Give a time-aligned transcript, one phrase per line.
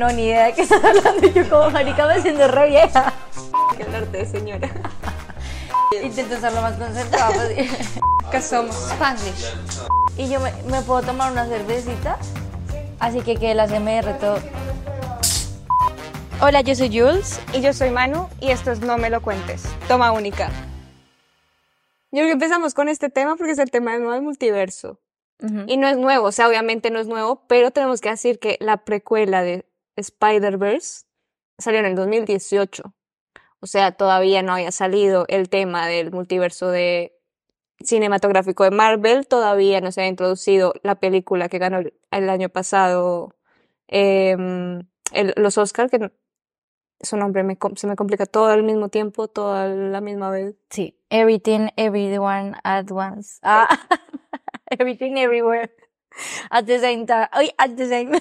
[0.00, 1.26] No, ni idea de qué estás hablando.
[1.26, 3.12] Yo como marica me siento re vieja.
[3.84, 4.70] Hablarte de señora.
[6.04, 7.68] Intento ser lo más concentrada posible.
[8.30, 8.92] ¿Qué somos?
[8.92, 9.52] Spanglish.
[10.16, 12.16] Y yo me, me puedo tomar una cervecita.
[13.00, 14.38] Así que que el ASMR todo.
[16.40, 17.40] Hola, yo soy Jules.
[17.52, 18.28] Y yo soy Manu.
[18.40, 19.64] Y esto es No Me Lo Cuentes.
[19.88, 20.46] Toma única.
[22.12, 25.00] Yo creo que empezamos con este tema porque es el tema del nuevo multiverso.
[25.66, 28.56] Y no es nuevo, o sea, obviamente no es nuevo, pero tenemos que decir que
[28.58, 29.67] la precuela de
[29.98, 31.04] Spider-Verse
[31.58, 32.94] salió en el 2018.
[33.60, 37.14] O sea, todavía no había salido el tema del multiverso de
[37.80, 41.80] cinematográfico de Marvel, todavía no se había introducido la película que ganó
[42.10, 43.36] el año pasado
[43.86, 44.82] em,
[45.36, 46.10] los Oscars, que
[47.00, 50.56] su nombre me, se me complica todo al mismo tiempo, toda la misma vez.
[50.70, 50.98] Sí.
[51.10, 53.38] Everything, everyone at once.
[53.42, 53.68] Ah.
[54.70, 55.70] Everything, everywhere.
[56.50, 57.28] At the same time.
[57.32, 58.18] Ay, at the same.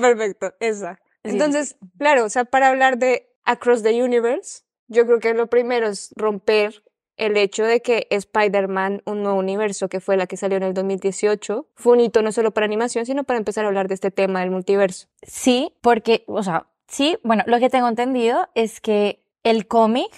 [0.00, 1.00] Perfecto, esa.
[1.24, 5.48] Sí, Entonces, claro, o sea, para hablar de Across the Universe, yo creo que lo
[5.48, 6.82] primero es romper
[7.16, 10.74] el hecho de que Spider-Man, un nuevo universo, que fue la que salió en el
[10.74, 14.10] 2018, fue un hito no solo para animación, sino para empezar a hablar de este
[14.10, 15.06] tema del multiverso.
[15.22, 20.10] Sí, porque, o sea, sí, bueno, lo que tengo entendido es que el cómic,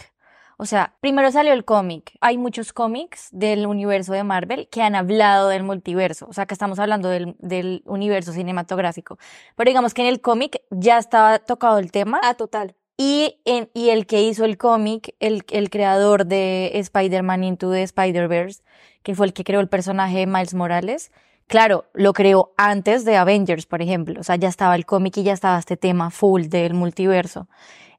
[0.59, 2.17] o sea, primero salió el cómic.
[2.21, 6.55] Hay muchos cómics del universo de Marvel que han hablado del multiverso, o sea, que
[6.55, 9.19] estamos hablando del, del universo cinematográfico.
[9.57, 12.75] Pero digamos que en el cómic ya estaba tocado el tema Ah, total.
[12.97, 17.83] y, en, y el que hizo el cómic, el, el creador de Spider-Man Into the
[17.83, 18.63] Spider-Verse,
[19.03, 21.13] que fue el que creó el personaje de Miles Morales,
[21.47, 24.21] claro, lo creó antes de Avengers, por ejemplo.
[24.21, 27.49] O sea, ya estaba el cómic y ya estaba este tema full del multiverso.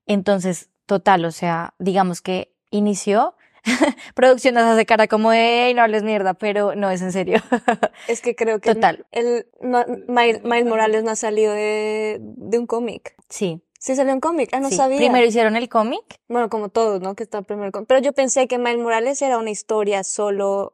[0.07, 3.35] Entonces, total, o sea, digamos que inició.
[4.15, 7.39] Producción nos hace cara como de, "Ey, no hables mierda, pero no es en serio.
[8.07, 9.05] Es que creo que Total.
[9.11, 13.15] el, no- Miles, Miles Morales no ha salido de, de un cómic.
[13.29, 14.75] sí, Sí salió un cómic, ah, no sí.
[14.75, 14.97] sabía.
[14.97, 16.19] Primero hicieron el cómic.
[16.27, 17.13] Bueno, como todos, ¿no?
[17.15, 17.71] Que está primero.
[17.85, 20.73] Pero yo pensé que Miles Morales era una historia solo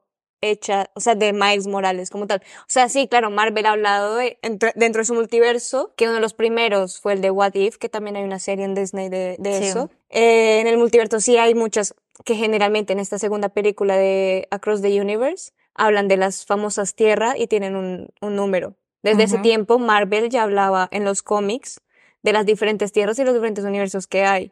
[0.52, 2.42] hecha, o sea, de Miles Morales como tal.
[2.62, 6.14] O sea, sí, claro, Marvel ha hablado de, entre- dentro de su multiverso, que uno
[6.16, 9.10] de los primeros fue el de What If, que también hay una serie en Disney
[9.10, 9.66] de, de Sí.
[9.66, 9.90] eso.
[10.10, 11.96] Eh, en el multiverso sí hay muchas
[12.26, 17.36] que generalmente en esta segunda película de Across the Universe hablan de las famosas tierras
[17.38, 18.76] y tienen un, un número.
[19.02, 21.82] Desde ese tiempo, Marvel ya hablaba en los cómics
[22.22, 24.52] de las diferentes tierras y los diferentes universos que hay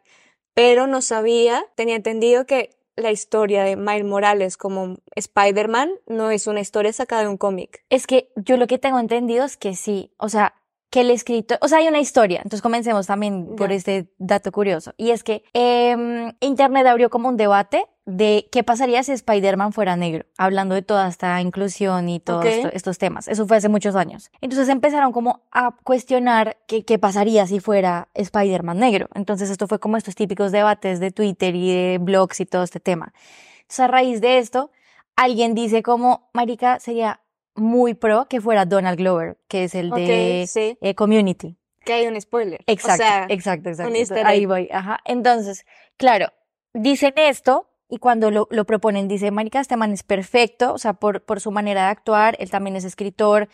[0.54, 6.46] pero no sabía, tenía entendido que la historia de Miles Morales como Spider-Man no es
[6.46, 7.84] una historia sacada de un cómic.
[7.90, 10.54] Es que yo lo que tengo entendido es que sí, o sea,
[10.90, 14.92] que el escritor, o sea, hay una historia, entonces comencemos también por este dato curioso,
[14.98, 19.94] y es que em, Internet abrió como un debate de qué pasaría si Spider-Man fuera
[19.96, 22.50] negro, hablando de toda esta inclusión y todos Ok.
[22.50, 23.28] esto- estos temas.
[23.28, 24.30] Eso fue hace muchos años.
[24.40, 29.08] Entonces empezaron como a cuestionar qué, qué pasaría si fuera Spider-Man negro.
[29.14, 32.80] Entonces esto fue como estos típicos debates de Twitter y de blogs y todo este
[32.80, 33.12] tema.
[33.60, 34.72] Entonces a raíz de esto,
[35.14, 37.20] alguien dice como, marica, sería
[37.54, 40.76] muy pro que fuera Donald Glover, que es el de Ok, sí.
[40.80, 41.56] eh, Community.
[41.84, 42.64] Que hay un spoiler.
[42.66, 43.90] Exacto, O sea, exacto, exacto.
[43.90, 44.98] un easter Ahí voy, ajá.
[45.04, 46.32] Entonces, claro,
[46.74, 50.94] dicen esto y cuando lo, lo proponen, dice, marica, este man es perfecto, o sea,
[50.94, 53.50] por, por su manera de actuar, él también es escritor,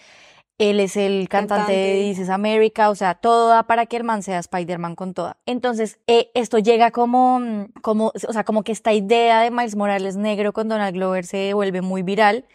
[0.59, 2.09] él es el cantante, de Cantante.
[2.11, 5.39] This is America, o sea, todo da para que el man sea Spider-Man con toda.
[5.45, 10.17] Entonces, eh, esto llega como, como, o sea, como que esta idea de Miles Morales
[10.17, 12.47] negro con Donald Glover se vuelve muy viral.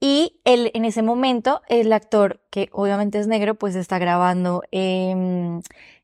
[0.00, 5.60] Y él, en ese momento, el actor, que obviamente es negro, pues está grabando em,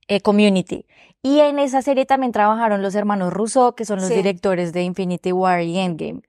[0.09, 0.85] eh, Community.
[1.27, 4.15] Y en esa serie también trabajaron los hermanos Russo, que son los Sí.
[4.15, 6.23] directores de Infinity War y Endgame.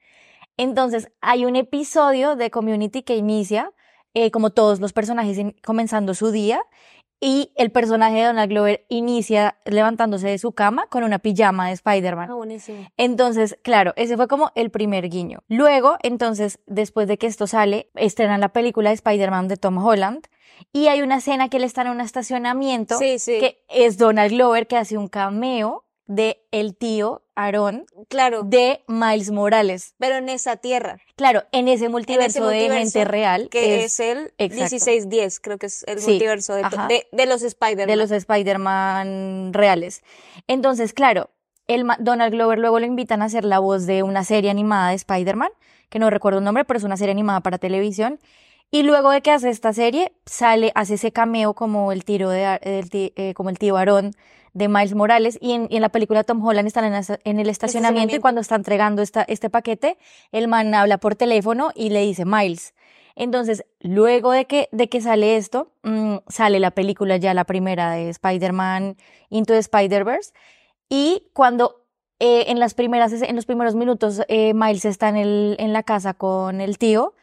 [0.57, 3.71] Entonces, hay un episodio de Community que inicia,
[4.15, 6.63] eh, como todos los personajes comenzando su día,
[7.19, 11.73] y el personaje de Donald Glover inicia levantándose de su cama con una pijama de
[11.73, 12.29] Spider-Man.
[12.29, 12.87] Ah, buenísimo.
[12.95, 15.39] Entonces, claro, ese fue como el primer guiño.
[15.47, 20.27] Luego, entonces, después de que esto sale, estrenan la película de Spider-Man de Tom Holland
[20.71, 23.39] y hay una escena que él está en un estacionamiento Sí, sí.
[23.39, 28.43] que es Donald Glover que hace un cameo de el tío Aaron Claro.
[28.43, 29.93] de Miles Morales.
[29.99, 34.31] Pero en esa tierra, Claro, en ese multiverso, de multiverso gente real que es, el
[34.37, 34.55] exacto.
[34.55, 37.87] 1610, creo que es el Sí, multiverso de, de, de los Spider-Man.
[37.87, 40.03] de los Spider-Man reales.
[40.47, 41.29] Entonces, claro,
[41.67, 44.95] el Donald Glover luego lo invitan a hacer la voz de una serie animada de
[44.95, 45.49] Spider-Man,
[45.89, 48.19] que no recuerdo el nombre, pero es una serie animada para televisión.
[48.69, 52.59] Y luego de que hace esta serie, sale, hace ese cameo como el tiro de,
[52.61, 54.11] el eh, como el tío Aarón
[54.53, 55.37] de Miles Morales.
[55.41, 56.83] Y en, y en la película Tom Holland están
[57.23, 59.97] en, el estacionamiento y cuando está entregando esta, este paquete,
[60.31, 62.73] el man habla por teléfono y le dice Miles.
[63.15, 67.91] Entonces, luego de que, de que sale esto, mm, sale la película ya la primera
[67.91, 68.97] de Spider-Man
[69.29, 70.33] Into the Spider-Verse.
[70.89, 71.83] Y cuando
[72.19, 75.83] eh, en, las primeras, en los primeros minutos eh, Miles está en, el, en la
[75.83, 77.13] casa con el tío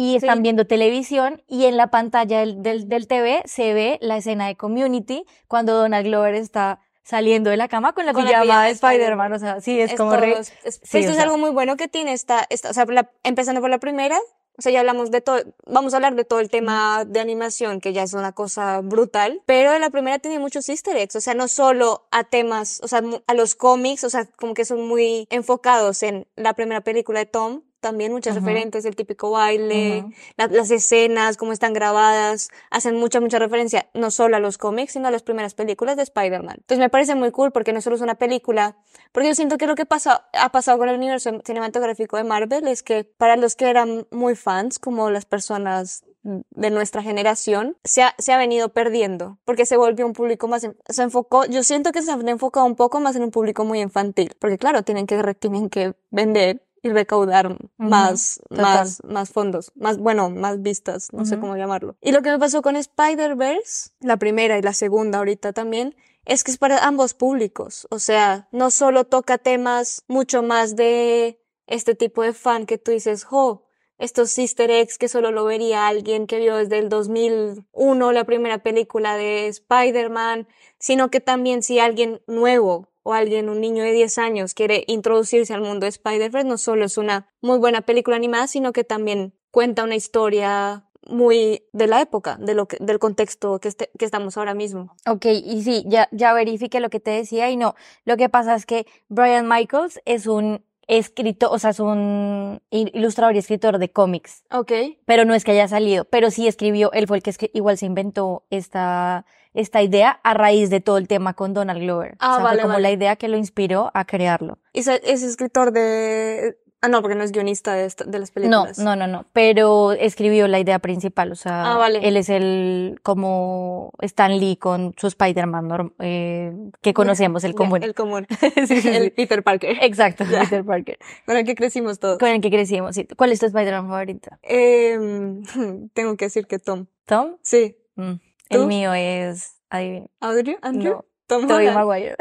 [0.00, 4.16] y están viendo televisión y en la pantalla del, del, del, TV se ve la
[4.16, 8.70] escena de Community cuando Donald Glover está saliendo de la cama con la pijama de
[8.70, 10.38] Spider-Man, o sea, sí, es, como re...
[10.38, 12.86] Es, esto es algo muy bueno que tiene esta, esta o sea,
[13.24, 14.16] empezando por la primera,
[14.56, 17.82] o sea, ya hablamos de todo, vamos a hablar de todo el tema de animación,
[17.82, 21.34] que ya es una cosa brutal, pero la primera tiene muchos easter eggs, o sea,
[21.34, 25.26] no solo a temas, o sea, a los cómics, o sea, como que son muy
[25.28, 30.04] enfocados en la primera película de Tom, también muchas referentes, el típico baile,
[30.36, 35.08] las escenas, cómo están grabadas, hacen mucha, mucha referencia, no solo a los cómics, sino
[35.08, 36.56] a las primeras películas de Spider-Man.
[36.58, 38.76] Entonces me parece muy cool porque no solo es una película,
[39.12, 42.68] porque yo siento que lo que pasa, ha pasado con el universo cinematográfico de Marvel
[42.68, 48.02] es que para los que eran muy fans, como las personas de nuestra generación se
[48.02, 51.92] ha, se ha venido perdiendo porque se volvió un público más se enfocó yo siento
[51.92, 55.06] que se han enfocado un poco más en un público muy infantil porque claro tienen
[55.06, 61.24] que tienen que vender y recaudar más, más, más fondos, más, bueno, más vistas, no
[61.24, 61.96] sé cómo llamarlo.
[62.00, 65.94] Y lo que me pasó con Spider-Verse, la primera y la segunda ahorita también,
[66.24, 67.86] es que es para ambos públicos.
[67.90, 72.90] O sea, no solo toca temas mucho más de este tipo de fan que tú
[72.90, 73.69] dices, oh,
[74.00, 78.58] estos easter eggs que solo lo vería alguien que vio desde el 2001 la primera
[78.58, 80.48] película de Spider-Man,
[80.78, 85.54] sino que también si alguien nuevo o alguien, un niño de 10 años, quiere introducirse
[85.54, 89.32] al mundo de Spider-Verse, no solo es una muy buena película animada, sino que también
[89.50, 94.36] cuenta una historia muy de la época, de lo que, del contexto que, este, estamos
[94.36, 94.94] ahora mismo.
[95.06, 97.74] Ok, y sí, ya, ya verifiqué lo que te decía y no,
[98.04, 103.36] lo que pasa es que Brian Michaels es un escritor, o sea, es un ilustrador
[103.36, 104.42] y escritor de cómics.
[104.50, 104.72] Ok.
[105.06, 107.86] Pero no es que haya salido, pero sí escribió, él fue el que igual se
[107.86, 112.16] inventó esta, esta idea a raíz de todo el tema con Donald Glover.
[112.18, 114.58] Ah, o sea, vale, fue como la idea que lo inspiró a crearlo.
[114.72, 118.78] ¿Y es escritor de Ah, no, porque no es guionista de, de, las películas.
[118.78, 119.26] No, no, no, no.
[119.34, 121.30] Pero escribió la idea principal.
[121.30, 122.00] O sea, ah, vale.
[122.02, 127.82] él es el como Stan Lee con su Spider-Man eh, que conocemos, el común.
[127.82, 128.26] el común.
[128.66, 129.76] sí, sí, el Peter Parker.
[129.82, 130.98] Exacto, Peter Parker.
[131.26, 132.18] Con el que crecimos todos.
[132.18, 133.06] Con el que crecimos, sí.
[133.16, 134.30] ¿Cuál es tu Spider-Man favorito?
[134.42, 134.98] Eh,
[135.92, 136.86] tengo que decir que Tom.
[137.04, 137.36] ¿Tom?
[137.42, 137.76] Sí.
[137.96, 138.14] Mm.
[138.48, 139.60] El mío es.
[139.68, 140.06] Adivina.
[140.20, 140.56] ¿Andrew?
[140.62, 140.94] ¿Andrew?
[140.94, 141.04] No.
[141.26, 142.16] Tom Maguire.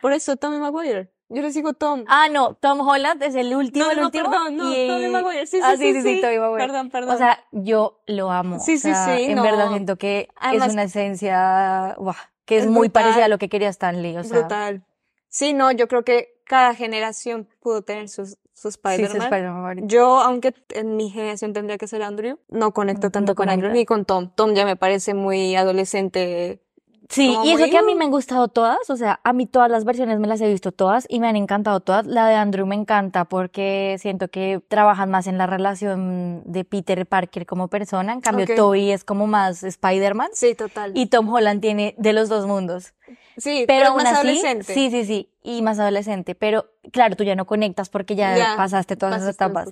[0.00, 1.10] Por eso, Tommy Maguire.
[1.28, 2.04] Yo le sigo Tom.
[2.06, 4.30] Ah, no, Tom Holland es el último, no, el no, último.
[4.30, 4.86] Perdón, no, y...
[4.86, 6.66] Tommy Maguire, sí, sí, ah, sí, sí, sí, sí, Maguire.
[6.66, 7.14] Perdón, perdón.
[7.14, 8.60] O sea, yo lo amo.
[8.60, 9.24] Sí, sí, o sea, sí.
[9.24, 9.42] En no.
[9.42, 11.96] verdad siento que Además, es una esencia,
[12.44, 14.16] que es, es muy brutal, parecida a lo que quería Stanley.
[14.16, 14.40] O sea.
[14.40, 14.84] Brutal.
[15.28, 19.22] Sí, no, yo creo que cada generación pudo tener sus, su Spider-Man.
[19.22, 23.72] Spider yo, aunque en mi generación tendría que ser Andrew, no conecto tanto con Andrew
[23.72, 24.30] ni con Tom.
[24.34, 26.63] Tom ya me parece muy adolescente
[27.08, 29.70] Sí, y eso que a mí me han gustado todas, o sea, a mí todas
[29.70, 32.06] las versiones me las he visto todas y me han encantado todas.
[32.06, 37.06] La de Andrew me encanta porque siento que trabajan más en la relación de Peter
[37.06, 38.46] Parker como persona, en cambio.
[38.54, 40.92] Toby es como más Spider-Man Sí, total.
[40.94, 42.94] y Tom Holland tiene de los dos mundos.
[43.36, 44.72] Sí, Pero, pero, aún más así, adolescente.
[44.74, 48.54] sí, sí, sí, y más adolescente, pero claro, tú ya no conectas porque ya, Ya,
[48.56, 49.70] pasaste todas esas etapas.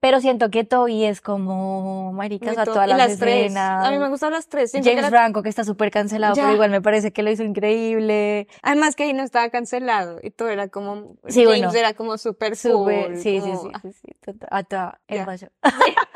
[0.00, 3.56] Pero siento que Toby es como maricas a todas las, las tres.
[3.56, 4.70] A mí me gustan las tres.
[4.72, 6.42] Siento James que la- Franco, que está súper cancelado, Ya.
[6.42, 8.48] pero igual me parece que lo hizo increíble.
[8.62, 11.72] Además que ahí no estaba cancelado y todo era como Sí, James bueno.
[11.72, 13.92] era como súper Súper, cool, sí, sí, como- sí, sí,
[14.24, 15.48] sí, a toda, el rollo.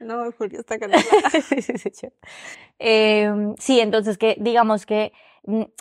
[0.00, 1.30] No, Julio está cancelado.
[1.48, 2.08] sí, sí, sí.
[2.78, 5.12] Em, sí, entonces que digamos que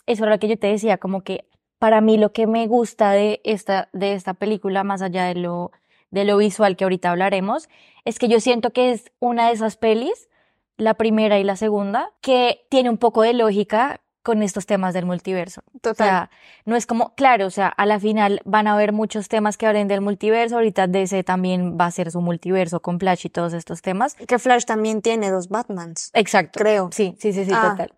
[0.05, 1.45] eso era lo que yo te decía, como que
[1.79, 5.71] para mí lo que me gusta de esta, de esta película, más allá de lo,
[6.11, 7.69] de lo visual que ahorita hablaremos,
[8.05, 10.29] es que yo siento que es una de esas pelis,
[10.77, 15.05] la primera y la segunda, que tiene un poco de lógica con estos temas del
[15.05, 15.61] multiverso.
[15.75, 15.95] O Total.
[16.07, 16.29] sea,
[16.65, 19.65] no es como, claro, o sea, a la final van a haber muchos temas que
[19.67, 23.53] hablen del multiverso, ahorita DC también va a ser su multiverso con Flash y todos
[23.53, 24.15] estos temas.
[24.15, 26.59] que Flash también tiene dos Batmans, Exacto.
[26.59, 26.89] creo.
[26.91, 27.69] Sí, sí, sí, sí, Ah.
[27.71, 27.93] total.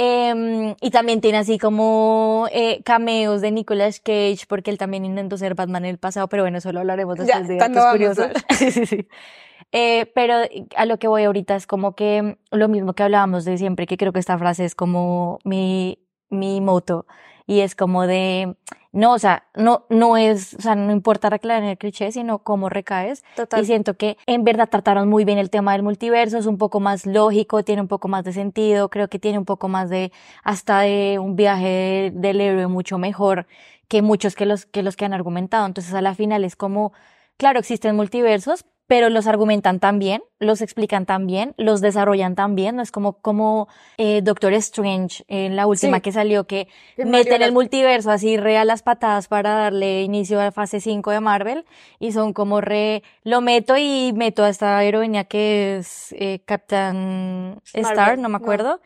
[0.00, 5.36] Em, y también tiene así como eh, cameos de Nicolas Cage, porque él también intentó
[5.36, 7.92] ser Batman en el pasado, pero bueno, eso lo hablaremos Ya, después de cuando datos
[7.92, 8.26] curiosos.
[8.50, 9.08] sí, sí, sí.
[9.72, 10.34] Eh, pero
[10.76, 13.96] a lo que voy ahorita es como que lo mismo que hablábamos de siempre, que
[13.96, 15.98] creo que esta frase es como mi,
[16.30, 17.06] mi moto,
[17.48, 18.56] y es como de,
[18.92, 22.40] no, o sea, no, no es, o sea, no importa reclarar en el cliché, sino
[22.40, 23.62] cómo recaes, Total.
[23.62, 26.78] y siento que en verdad trataron muy bien el tema del multiverso, es un poco
[26.78, 30.12] más lógico, tiene un poco más de sentido, creo que tiene un poco más de,
[30.44, 33.46] hasta de un viaje del héroe mucho mejor
[33.88, 35.64] que muchos que los, que los que han argumentado.
[35.64, 36.92] Entonces a la final es como,
[37.38, 42.54] claro, existen multiversos, pero los argumentan tan bien, los explican tan bien, los desarrollan tan
[42.54, 43.68] bien, no es como, como
[43.98, 48.64] eh, Doctor Strange en la última que salió que meten el multiverso así re a
[48.64, 51.66] las patadas para darle inicio a la fase 5 de Marvel
[51.98, 57.60] y son como re, lo meto y meto a esta heroína que es eh, Captain
[57.74, 58.80] Star, no me acuerdo.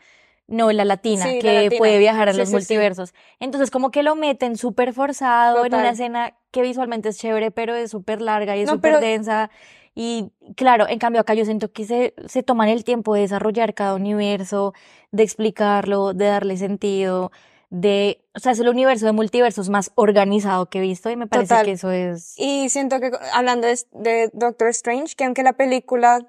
[0.45, 0.69] No.
[0.73, 3.13] la latina, que puede viajar a los multiversos.
[3.39, 7.73] Entonces, como que lo meten súper forzado en una escena que visualmente es chévere, pero
[7.73, 9.49] es súper larga y es súper densa.
[9.95, 13.73] Y claro, en cambio acá yo siento que se, se toman el tiempo de desarrollar
[13.73, 14.73] cada universo,
[15.11, 17.31] de explicarlo, de darle sentido,
[17.73, 21.25] de, o sea, es el universo de multiversos más organizado que he visto y me
[21.25, 22.35] parece que eso es...
[22.37, 26.23] Y siento que hablando de, Doctor Strange, que aunque la película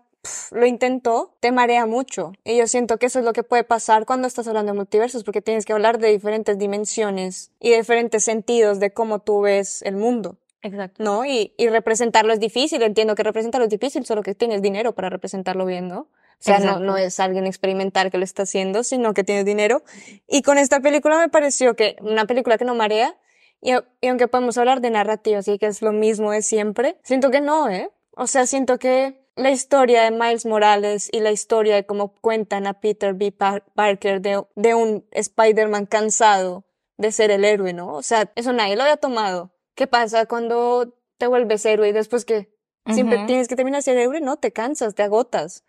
[0.53, 2.33] lo intentó, te marea mucho.
[2.45, 5.23] Y yo siento que eso es lo que puede pasar cuando estás hablando de multiversos,
[5.23, 9.83] porque tienes que hablar de diferentes dimensiones y de diferentes sentidos de cómo tú ves
[9.83, 10.39] el mundo.
[10.65, 11.05] Exacto.
[11.05, 11.27] ¿No?
[11.27, 15.11] Y, y representarlo es difícil, entiendo que representarlo es difícil, solo que tienes dinero para
[15.11, 16.01] representarlo bien, ¿no?
[16.01, 16.09] O
[16.41, 19.83] sea, no, no, es alguien experimental que lo está haciendo, sino que tienes dinero.
[20.27, 23.17] Y con esta película me pareció que una película que no marea,
[23.61, 27.31] y, y aunque podemos hablar de narrativa, así que es lo mismo de siempre, siento
[27.31, 27.91] que no, ¿eh?
[28.17, 32.67] O sea, siento que la historia de Miles Morales y la historia de cómo cuentan
[32.67, 33.33] a Peter B.
[33.33, 36.65] Parker de, de un Spider-Man cansado
[36.97, 37.93] de ser el héroe, ¿no?
[37.95, 39.54] O sea, eso nadie lo había tomado.
[39.75, 42.53] ¿Qué pasa cuando te vuelves héroe y después que
[42.93, 44.21] siempre tienes que terminar siendo héroe?
[44.21, 45.65] No, te cansas, te agotas.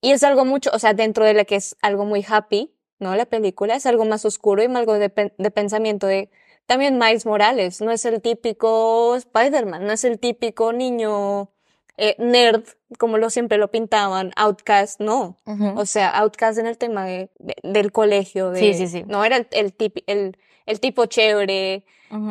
[0.00, 3.14] Y es algo mucho, o sea, dentro de la que es algo muy happy, ¿no?
[3.16, 6.30] La película es algo más oscuro y algo de, de pensamiento de
[6.66, 11.50] también Miles Morales, no es el típico Spider-Man, no es el típico niño
[11.96, 12.64] eh, nerd,
[12.98, 15.36] como lo siempre lo pintaban, outcast, no.
[15.76, 17.30] O sea, outcast en el tema de,
[17.62, 18.50] del colegio.
[18.50, 19.04] De, sí, sí, sí.
[19.06, 19.74] No, era el, el,
[20.06, 21.84] el, el tipo chévere,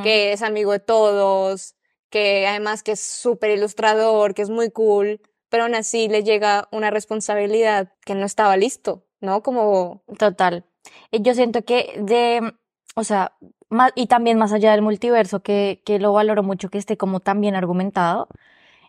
[0.04, 1.76] que es amigo de todos,
[2.10, 6.68] que además que es súper ilustrador, que es muy cool, pero aún así le llega
[6.72, 9.42] una responsabilidad que no estaba listo, ¿no?
[9.42, 10.04] Como...
[10.18, 10.66] Total.
[11.12, 12.54] Yo siento que de,
[12.96, 13.34] o sea,
[13.70, 17.20] más, y también más allá del multiverso, que, que lo valoro mucho que esté como
[17.20, 18.28] tan bien argumentado,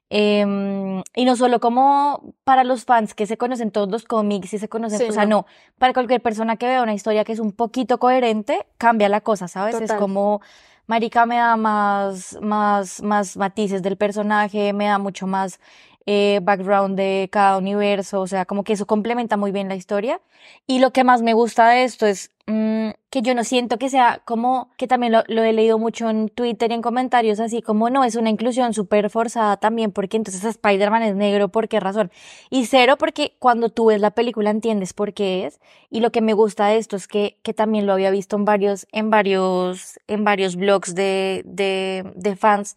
[0.09, 4.59] Em, y no solo como para los fans que se conocen todos los cómics y
[4.59, 5.47] se conocen, o sea, no.
[5.79, 9.49] para cualquier persona que vea una historia que es un poquito coherente, cambia la cosa,
[9.49, 9.81] ¿sabes?
[9.81, 10.41] Es como,
[10.87, 15.59] Marica me da más, más, más matices del personaje, me da mucho más
[16.07, 20.21] eh, background de cada universo, o sea, como que eso complementa muy bien la historia.
[20.69, 22.31] Y lo que más me gusta de esto es
[23.17, 26.29] que yo no siento que sea como, que también lo, lo, he leído mucho en
[26.29, 30.45] Twitter y en comentarios, así como no, es una inclusión súper forzada también, porque entonces
[30.45, 32.11] Spider-Man es negro, ¿por qué razón?
[32.51, 35.61] Y cero, porque cuando tú ves la película entiendes por qué es.
[35.89, 38.45] Y lo que me gusta de esto es que, que también lo había visto en
[38.45, 42.77] varios, en varios, en varios blogs de, de, de fans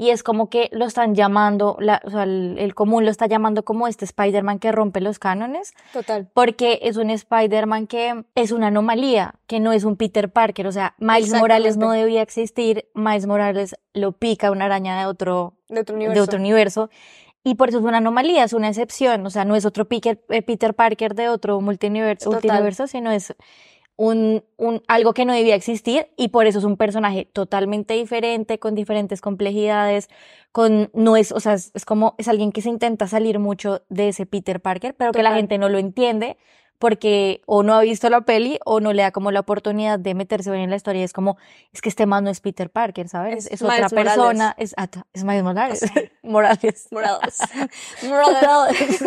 [0.00, 3.66] y es como que lo están llamando, la, o sea, el, común lo está llamando
[3.66, 5.74] como este Spider-Man que rompe los cánones.
[5.92, 6.26] Total.
[6.32, 10.66] Porque es un Spider-Man que es una anomalía, que no es un Peter Parker.
[10.66, 15.52] O sea, Miles Morales no debía existir, Miles Morales lo pica una araña de otro,
[15.68, 16.14] de otro universo.
[16.14, 16.88] De otro universo.
[17.44, 19.26] Y por eso es una anomalía, es una excepción.
[19.26, 23.34] O sea, no es otro Peter, eh, Peter Parker de otro multiverso, multiverso sino es
[24.00, 28.58] un, un, algo que no debía existir y por eso es un personaje totalmente diferente,
[28.58, 30.08] con diferentes complejidades,
[30.52, 34.08] con, no es, o sea, es, como, es alguien que se intenta salir mucho de
[34.08, 36.38] ese Peter Parker, pero que la gente no lo entiende
[36.78, 40.14] porque o no ha visto la peli o no le da como la oportunidad de
[40.14, 41.04] meterse bien en la historia.
[41.04, 41.36] Es como,
[41.74, 43.48] es que este man no es Peter Parker, ¿sabes?
[43.50, 44.54] Es, otra persona.
[44.56, 45.82] Es, ah, es Miles Morales.
[46.22, 46.88] Morales.
[46.90, 47.38] Morales.
[48.08, 49.04] Morales.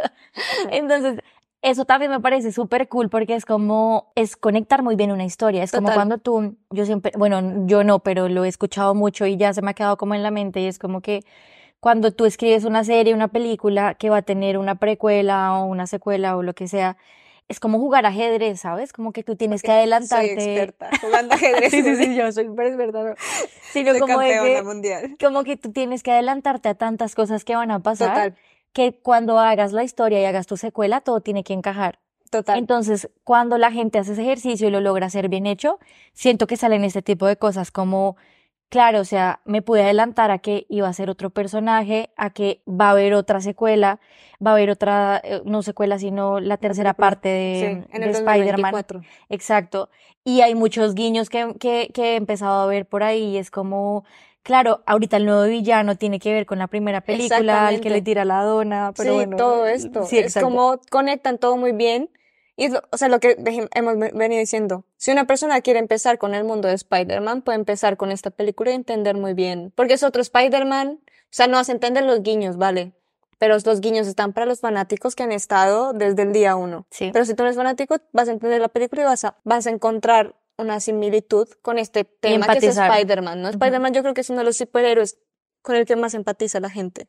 [0.70, 1.18] Entonces,
[1.62, 5.62] eso también me parece súper cool porque es como, es conectar muy bien una historia.
[5.62, 9.36] Es como cuando tú, yo siempre, bueno, yo no, pero lo he escuchado mucho y
[9.36, 11.22] ya se me ha quedado como en la mente y es como que
[11.78, 15.86] cuando tú escribes una serie, una película que va a tener una precuela o una
[15.86, 16.96] secuela o lo que sea,
[17.48, 18.92] es como jugar ajedrez, ¿sabes?
[18.92, 20.34] Como que tú tienes que adelantarte.
[20.34, 21.70] Soy experta jugando ajedrez.
[21.70, 23.16] sí, sí, sí, yo soy súper experta.
[23.72, 25.16] Sino como que, mundial.
[25.20, 28.30] como que tú tienes que adelantarte a tantas cosas que van a pasar.
[28.30, 28.36] Total
[28.72, 31.98] que cuando hagas la historia y hagas tu secuela, todo tiene que encajar.
[32.30, 32.58] Total.
[32.58, 35.80] Entonces, cuando la gente hace ese ejercicio y lo logra hacer bien hecho,
[36.12, 38.16] siento que salen este tipo de cosas como,
[38.68, 42.62] claro, o sea, me pude adelantar a que iba a ser otro personaje, a que
[42.68, 43.98] va a haber otra secuela,
[44.44, 48.84] va a haber otra, eh, no secuela, sino la tercera parte de, de Spider-Man.
[49.28, 49.90] Exacto.
[50.22, 53.50] Y hay muchos guiños que, que, que he empezado a ver por ahí y es
[53.50, 54.04] como,
[54.42, 58.00] Claro, ahorita el nuevo villano tiene que ver con la primera película, el que le
[58.00, 60.04] tira la dona, pero sí, todo esto.
[60.06, 62.10] Sí, es como conectan todo muy bien.
[62.56, 63.36] Y, o sea, lo que
[63.74, 67.96] hemos venido diciendo, si una persona quiere empezar con el mundo de Spider-Man, puede empezar
[67.96, 69.72] con esta película y entender muy bien.
[69.74, 72.92] Porque es otro Spider-Man, o sea, no hace entender los guiños, ¿vale?
[73.40, 76.86] pero los guiños están para los fanáticos que han estado desde el día uno.
[76.90, 77.08] Sí.
[77.10, 79.66] Pero si tú no eres fanático, vas a entender la película y vas a, vas
[79.66, 82.76] a encontrar una similitud con este tema que es.
[82.76, 83.48] Spider-Man, ¿no?
[83.48, 83.56] Ujú.
[83.56, 85.18] Spider-Man yo creo que es uno de los superhéroes
[85.62, 87.08] con el que más empatiza la gente.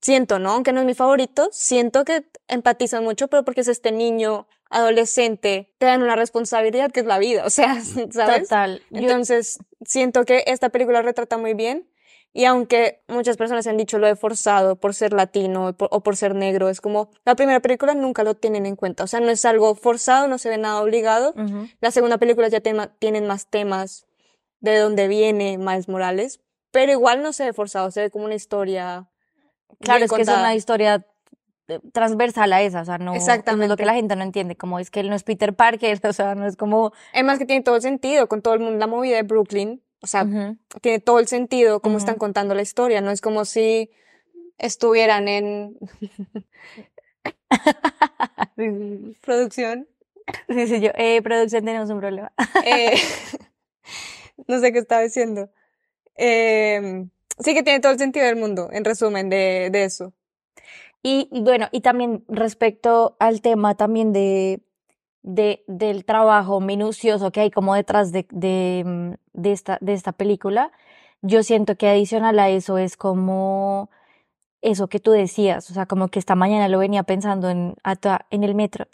[0.00, 0.52] Siento, ¿no?
[0.52, 5.74] Aunque no es mi favorito, siento que empatizan mucho, pero porque es este niño adolescente,
[5.78, 8.44] te dan una responsabilidad que es la vida, o sea, ¿sabes?
[8.48, 8.80] Total.
[8.90, 11.86] Yo- Entonces, siento que esta película retrata muy bien.
[12.32, 16.00] Y aunque muchas personas han dicho lo he forzado por ser latino o por, o
[16.00, 19.02] por ser negro, es como la primera película nunca lo tienen en cuenta.
[19.02, 21.30] O sea, no es algo forzado, no se ve nada obligado.
[21.36, 21.66] Ujú.
[21.80, 24.06] La segunda película ya tema- tienen más temas
[24.60, 28.34] de dónde viene Miles Morales, pero igual no se ve forzado, se ve como una
[28.36, 29.08] historia.
[29.80, 30.40] Claro, es que es contada.
[30.40, 31.06] una historia
[31.68, 33.76] eh, transversal a esa, o sea, no eso es lo Exactamente.
[33.76, 36.34] que la gente no entiende, como es que él no es Peter Parker, o sea,
[36.36, 39.16] no es como Además que tiene todo el sentido con todo el mundo, la movida
[39.16, 39.82] de Brooklyn.
[40.02, 40.26] O sea,
[40.80, 42.00] tiene todo el sentido como Ujú.
[42.00, 43.90] están contando la historia, no es como si
[44.58, 45.76] estuvieran en
[49.22, 49.88] producción.
[50.48, 52.32] Sí, sí, yo, eh, producción tenemos un problema.
[52.64, 52.94] Eh,
[54.46, 55.50] no sé qué estaba diciendo.
[56.16, 57.06] Eh,
[57.38, 60.12] sí que tiene todo el sentido del mundo, en resumen, de, de eso.
[61.02, 64.60] Y, y bueno, y también respecto al tema también de,
[65.22, 70.12] de, del trabajo minucioso que hay como detrás de, de, mm, de esta, de esta
[70.12, 70.72] película,
[71.22, 73.90] yo siento que adicional a eso es como
[74.62, 77.76] eso que tú decías, o sea, como que esta mañana lo venía pensando en,
[78.30, 78.86] en el metro,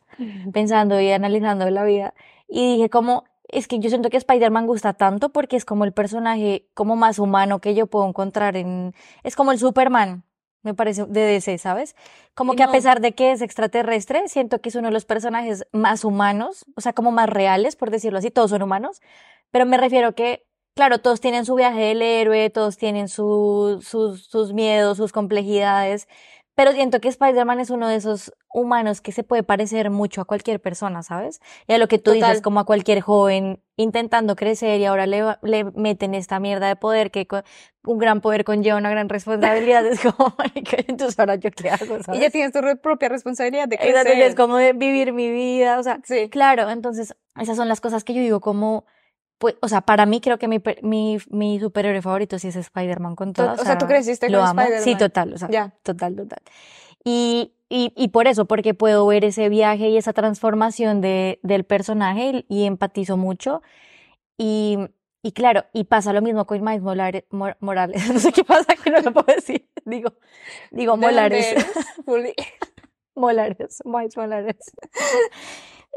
[0.53, 2.15] pensando y analizando la vida,
[2.49, 5.93] y dije como, es que yo siento que Spider-Man gusta tanto porque es como el
[5.93, 10.25] personaje como más humano que yo puedo encontrar en, es como el Superman,
[10.63, 11.95] me parece, de DC, ¿sabes?
[12.35, 15.05] Como Y que a pesar de que es extraterrestre, siento que es uno de los
[15.05, 19.01] personajes más humanos, o sea, como más reales, por decirlo así, todos son humanos,
[19.51, 20.45] pero me refiero que,
[20.75, 26.09] claro, todos tienen su viaje del héroe, todos tienen su, sus, sus miedos, sus complejidades,
[26.57, 30.25] pero siento que Spider-Man es uno de esos humanos que se puede parecer mucho a
[30.25, 31.41] cualquier persona, ¿sabes?
[31.69, 32.31] Y a lo que tú Total.
[32.31, 36.75] dices, como a cualquier joven intentando crecer y ahora le, le meten esta mierda de
[36.77, 37.43] poder que co-
[37.85, 39.85] un gran poder conlleva una gran responsabilidad.
[39.87, 40.35] Es como,
[40.89, 42.21] entonces ahora yo qué hago, Y ¿sabes?
[42.23, 44.23] ya tienes tu propia responsabilidad de Exacto, crecer.
[44.23, 46.31] es como de vivir mi vida, o sea, Sí.
[46.31, 48.87] claro, entonces esas son las cosas que yo digo como,
[49.39, 53.17] pues, o sea, para mí creo que mi, mi, mi superhéroe favorito sí es Spider-Man
[53.17, 53.55] con To- todo.
[53.63, 54.63] o sea, tú creciste lo con amo.
[54.63, 54.99] Sí, Spider-Man.
[54.99, 55.75] total, o sea, Ya.
[55.83, 56.39] total, total.
[57.05, 61.65] Y, y, y por eso, porque puedo ver ese viaje y esa transformación de, del
[61.65, 63.63] personaje y, y empatizo mucho.
[64.39, 64.79] Y,
[65.23, 68.03] y claro, y pasa lo mismo con Miles Molare- Mor- Morales.
[68.13, 69.69] No sé qué pasa que no lo puedo decir.
[69.85, 70.15] Digo,
[70.71, 71.55] digo ¿De dónde Molares.
[73.15, 74.57] Molares, Miles Molares.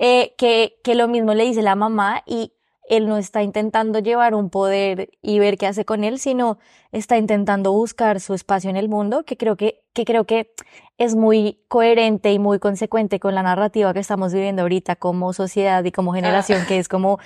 [0.01, 2.53] Eh, que, que lo mismo le dice la mamá y
[2.89, 6.57] él no está intentando llevar un poder y ver qué hace con él, sino
[6.91, 10.51] está intentando buscar su espacio en el mundo, que creo que, que creo que
[10.97, 15.83] es muy coherente y muy consecuente con la narrativa que estamos viviendo ahorita como sociedad
[15.83, 17.19] y como generación, que es como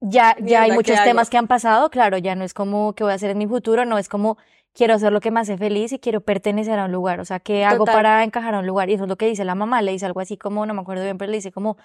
[0.00, 1.04] ya, ya hay Mierda, ¿qué muchos hago?
[1.06, 3.46] temas que han pasado, claro, ya no es como qué voy a hacer en mi
[3.46, 4.36] futuro, no es como
[4.74, 7.40] quiero hacer lo que me hace feliz y quiero pertenecer a un lugar, o sea,
[7.40, 7.94] ¿qué hago Total.
[7.94, 8.90] para encajar a un lugar?
[8.90, 10.82] Y eso es lo que dice la mamá, le dice algo así como, no me
[10.82, 11.78] acuerdo bien, pero le dice como,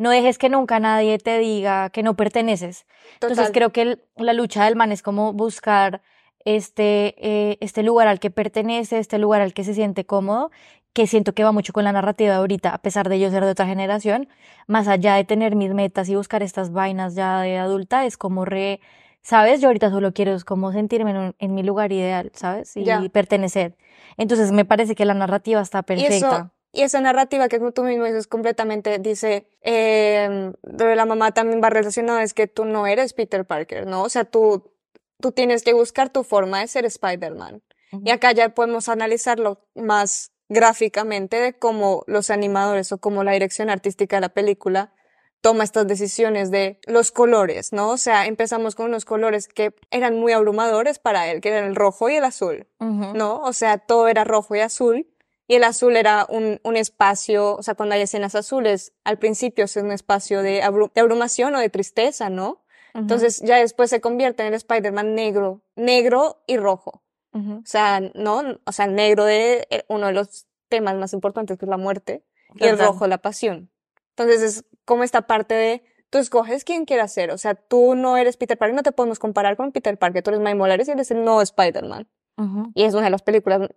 [0.00, 2.86] no dejes que nunca nadie te diga que no perteneces.
[3.14, 3.52] Entonces Total.
[3.52, 6.00] creo que el- la lucha del man es como buscar
[6.46, 10.50] este, eh, este lugar al que pertenece, este lugar al que se siente cómodo,
[10.94, 13.44] que siento que va mucho con la narrativa de ahorita, a pesar de yo ser
[13.44, 14.26] de otra generación,
[14.66, 18.44] más allá de tener mis metas y buscar estas vainas ya de adulta, es como
[18.46, 18.80] re,
[19.22, 19.60] ¿sabes?
[19.60, 22.74] Yo ahorita solo quiero es como sentirme en, un- en mi lugar ideal, ¿sabes?
[22.76, 23.06] Y Ya.
[23.12, 23.76] pertenecer.
[24.16, 26.14] Entonces me parece que la narrativa está Y perfecta.
[26.16, 31.60] eso, y esa narrativa que tú mismo dices completamente, dice, eh, de la mamá también
[31.62, 34.02] va relacionado, es que tú no eres Peter Parker, ¿no?
[34.02, 34.72] O sea, tú,
[35.20, 37.62] tú tienes que buscar tu forma de ser Spider-Man.
[38.04, 43.68] Y acá ya podemos analizarlo más gráficamente de cómo los animadores o cómo la dirección
[43.68, 44.92] artística de la película
[45.40, 47.90] toma estas decisiones de los colores, ¿no?
[47.90, 51.76] O sea, empezamos con unos colores que eran muy abrumadores para él, que eran el
[51.76, 52.66] rojo y el azul.
[52.78, 53.40] ¿no?
[53.40, 55.06] O sea, todo era rojo y azul.
[55.50, 59.64] Y el azul era un, un espacio, o sea, cuando hay escenas azules, al principio
[59.64, 62.62] es un espacio de, abru- de abrumación o de tristeza, ¿no?
[62.94, 67.02] Entonces ya después se convierte en el Spider-Man negro, negro y rojo.
[67.32, 67.54] Ujú.
[67.54, 68.42] O sea, ¿no?
[68.64, 71.76] O sea, el negro de eh, uno de los temas más importantes que es la
[71.76, 72.22] muerte
[72.54, 73.70] y el rojo la pasión.
[74.10, 77.32] Entonces es como esta parte de tú escoges quién quieras ser.
[77.32, 80.22] O sea, tú no eres Peter Parker, no te podemos comparar con Peter Parker.
[80.22, 82.08] Tú eres Miles Morales y eres el nuevo Spider-Man.
[82.38, 82.70] Ujú.
[82.74, 83.68] Y es una de las películas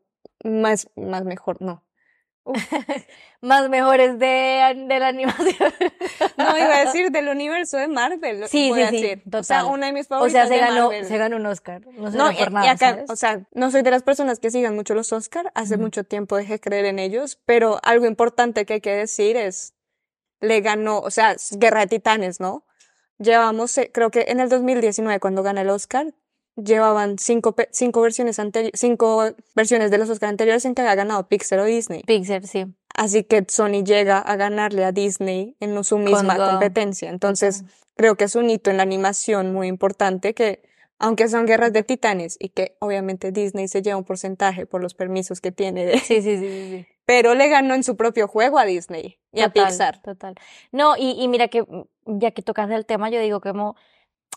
[0.43, 1.83] más, más mejor, no.
[3.41, 5.73] más mejores de, de la animación.
[6.37, 8.47] no, iba a decir del universo de Marvel.
[8.47, 9.39] Sí, sí, sí, total.
[9.39, 11.81] O sea, una de mis favoritas O sea, se ganó, se ganó un Oscar.
[11.93, 14.75] No, no por nada, y acá, o sea, no soy de las personas que sigan
[14.75, 15.51] mucho los Oscar.
[15.55, 19.73] Hace mucho tiempo dejé creer en ellos, pero algo importante que hay que decir es,
[20.41, 22.65] le ganó, o sea, Guerra de Titanes, ¿no?
[23.19, 26.13] Llevamos, eh, creo que en el 2019, cuando gana el Oscar,
[26.55, 31.27] llevaban cinco, cinco versiones anteriores, cinco versiones de los Oscar anteriores en que había ganado
[31.27, 32.03] Pixar o Disney.
[32.03, 32.65] Pixar, sí.
[32.95, 37.09] Así que Sony llega a ganarle a Disney en su misma competencia.
[37.09, 37.63] Entonces,
[37.95, 40.61] creo que es un hito en la animación muy importante que,
[40.99, 44.93] aunque son guerras de titanes y que obviamente Disney se lleva un porcentaje por los
[44.93, 46.87] permisos que tiene de, sí, sí, sí, sí.
[47.05, 49.99] pero le ganó en su propio juego a Disney y a Pixar.
[50.03, 50.35] Total.
[50.71, 51.65] No, y, y mira que
[52.05, 53.75] ya que tocas el tema, yo digo que como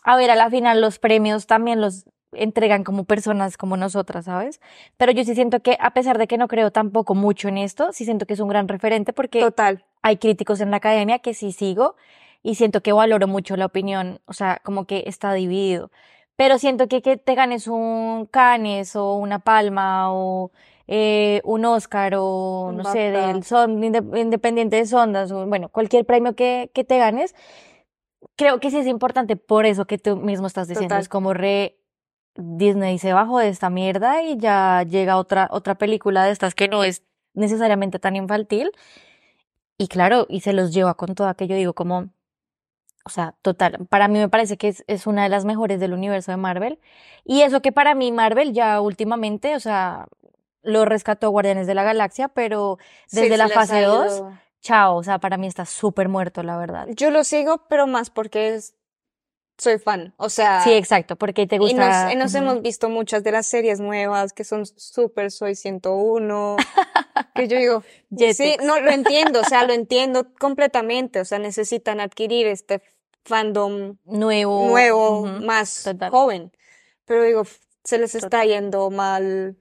[0.03, 4.59] a ver, a la final los premios también los entregan como personas como nosotras, ¿sabes?
[4.97, 7.91] Pero yo sí siento que, a pesar de que no creo tampoco mucho en esto,
[7.93, 9.83] sí siento que es un gran referente porque Total.
[10.01, 11.95] hay críticos en la academia que sí sigo
[12.43, 15.91] y siento que valoro mucho la opinión, o sea, como que está dividido.
[16.35, 20.51] Pero siento que que te ganes un Cannes o una Palma o
[20.87, 26.35] eh, un Oscar o no sé, del son, independiente de Sondas o bueno, cualquier premio
[26.35, 27.35] que, que te ganes,
[28.35, 30.95] creo que sí es importante por eso que tú mismo estás diciendo.
[30.97, 31.77] Es como re
[32.35, 36.67] Disney se bajó de esta mierda y ya llega otra, otra película de estas que
[36.67, 37.03] no es
[37.33, 38.71] necesariamente tan infantil.
[39.77, 42.09] Y claro, y se los lleva con todo aquello, digo, como,
[43.05, 45.93] o sea, total, para mí me parece que es, es una de las mejores del
[45.93, 46.79] universo de Marvel.
[47.23, 50.07] Y eso que para mí Marvel ya últimamente, o sea,
[50.63, 52.77] lo rescató Guardianes de la Galaxia, pero
[53.11, 54.23] desde la fase 2
[54.61, 56.87] chao, o sea, para mí está súper muerto, la verdad.
[56.89, 58.75] Yo lo sigo, pero más porque es,
[59.57, 60.63] soy fan, o sea.
[60.63, 62.11] Sí, exacto, porque te gusta.
[62.13, 66.57] Y nos, hemos visto muchas de las series nuevas que son súper Soy 101,
[67.35, 67.83] que yo digo,
[68.33, 72.81] sí, no, lo entiendo, o sea, lo entiendo completamente, o sea, necesitan adquirir este
[73.23, 76.51] fandom nuevo, nuevo, más joven.
[77.05, 77.43] Pero digo,
[77.83, 79.57] se les está yendo mal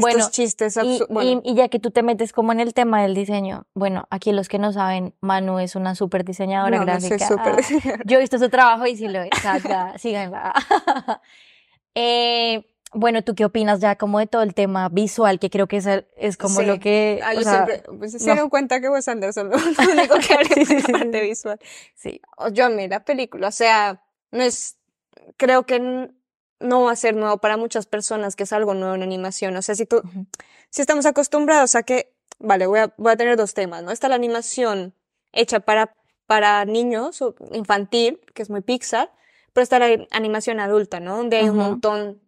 [0.00, 1.00] bueno, chistes y,
[1.44, 4.48] y, ya que tú te metes como en el tema del diseño, bueno, aquí los
[4.48, 7.16] que no saben, Manu es una súper diseñadora gráfica.
[7.16, 9.30] No super ah, yo he visto su trabajo y sí lo es.
[10.00, 10.52] síganla.
[11.94, 15.38] eh, bueno, ¿tú qué opinas ya como de todo el tema visual?
[15.38, 17.20] Que creo que es, es como lo que...
[17.22, 19.56] Ah, o sea, siempre, pues, se dieron cuenta que Wes Anderson lo
[19.92, 21.58] único que hace sí, sí, de visual.
[21.94, 22.20] Sí.
[22.52, 24.76] Yo amé la película, o sea, no es...
[25.36, 26.10] Creo que
[26.60, 29.56] no va a ser nuevo para muchas personas, que es algo nuevo en animación.
[29.56, 30.02] O sea, si tú,
[30.70, 33.90] si estamos acostumbrados a que, vale, voy a, voy a tener dos temas, ¿no?
[33.90, 34.94] Está la animación
[35.32, 35.94] hecha para,
[36.26, 39.12] para niños o infantil, que es muy Pixar,
[39.52, 41.16] pero está la animación adulta, ¿no?
[41.16, 42.20] Donde hay un montón,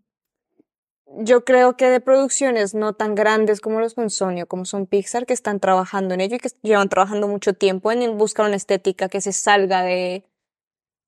[1.07, 4.87] yo creo que de producciones no tan grandes como los son Sony o como son
[4.87, 8.57] Pixar, que están trabajando en ello y que llevan trabajando mucho tiempo en buscar una
[8.57, 10.25] estética que se salga de,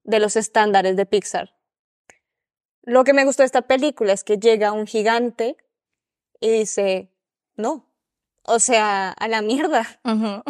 [0.04, 1.54] de los estándares de Pixar.
[2.82, 5.56] Lo que me gustó de esta película es que llega un gigante
[6.40, 7.12] y dice,
[7.56, 7.86] no,
[8.44, 9.86] o sea, a la mierda.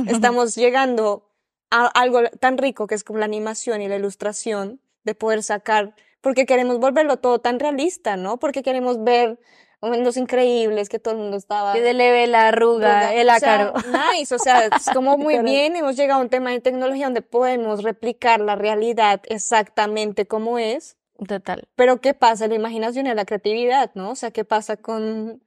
[0.06, 1.30] Estamos llegando
[1.70, 5.94] a algo tan rico que es como la animación y la ilustración, de poder sacar,
[6.20, 8.38] porque queremos volverlo todo tan realista, ¿no?
[8.38, 9.38] Porque queremos ver
[9.80, 11.72] momentos increíbles que todo el mundo estaba.
[11.72, 13.74] Que le ve la arruga, el ácaro.
[14.14, 17.22] nice, o sea, es como muy bien, hemos llegado a un tema de tecnología donde
[17.22, 21.68] podemos replicar la realidad exactamente como es Total.
[21.76, 22.48] Pero ¿qué pasa?
[22.48, 24.10] La imaginación y la creatividad, ¿no?
[24.10, 25.42] O sea, ¿qué pasa con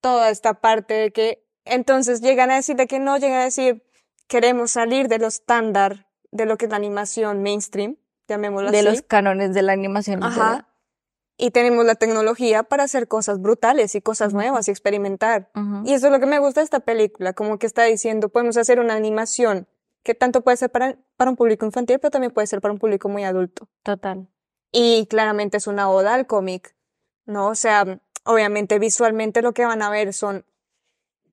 [0.00, 3.82] toda esta parte de que entonces llegan a decir de que no, llegan a decir
[4.28, 7.96] queremos salir de lo estándar de lo que es la animación mainstream,
[8.28, 8.86] llamémoslo de así.
[8.86, 10.22] De los cánones de la animación.
[10.22, 10.68] Ajá.
[11.38, 15.50] Y tenemos la tecnología para hacer cosas brutales y cosas nuevas y experimentar.
[15.84, 18.56] Y eso es lo que me gusta de esta película, como que está diciendo, podemos
[18.56, 19.66] hacer una animación
[20.02, 22.78] que tanto puede ser para, para un público infantil, pero también puede ser para un
[22.78, 23.68] público muy adulto.
[23.82, 24.28] Total.
[24.72, 26.74] Y claramente es una oda al cómic,
[27.24, 27.48] ¿no?
[27.48, 30.44] O sea, obviamente visualmente lo que van a ver son,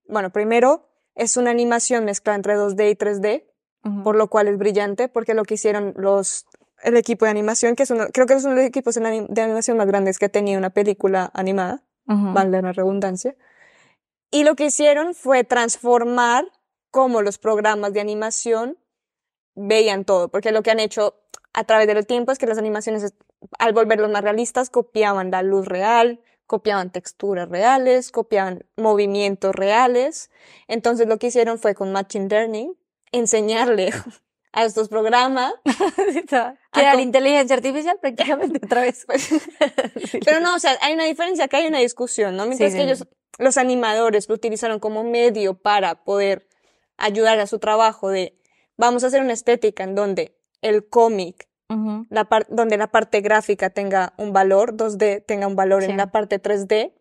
[0.08, 3.44] bueno, primero es una animación mezclada entre 2D y 3D,
[4.04, 6.46] por lo cual es brillante, porque lo que hicieron los,
[6.84, 9.42] el equipo de animación, que es uno, creo que es uno de los equipos de
[9.42, 13.36] animación más grandes que ha tenido una película animada, vale la redundancia,
[14.32, 16.46] y lo que hicieron fue transformar
[16.92, 18.78] cómo los programas de animación
[19.54, 21.16] veían todo, porque lo que han hecho
[21.54, 23.14] a través del tiempo es que las animaciones,
[23.60, 30.32] al volverlos más realistas, copiaban la luz real, copiaban texturas reales, copiaban movimientos reales.
[30.68, 32.76] Entonces lo que hicieron fue con Machine Learning
[33.12, 33.92] enseñarle
[34.52, 35.54] a estos programas.
[35.64, 39.06] que era la inteligencia artificial prácticamente otra vez.
[40.26, 42.46] Pero no, o sea, hay una diferencia, que hay una discusión, ¿no?
[42.46, 46.48] Mientras que ellos, los animadores, lo utilizaron como medio para poder
[46.98, 48.38] ayudar a su trabajo de
[48.78, 51.48] vamos a hacer una estética en donde el cómic,
[52.10, 56.42] la donde la parte gráfica tenga un valor 2D, tenga un valor en la parte
[56.42, 56.94] 3D.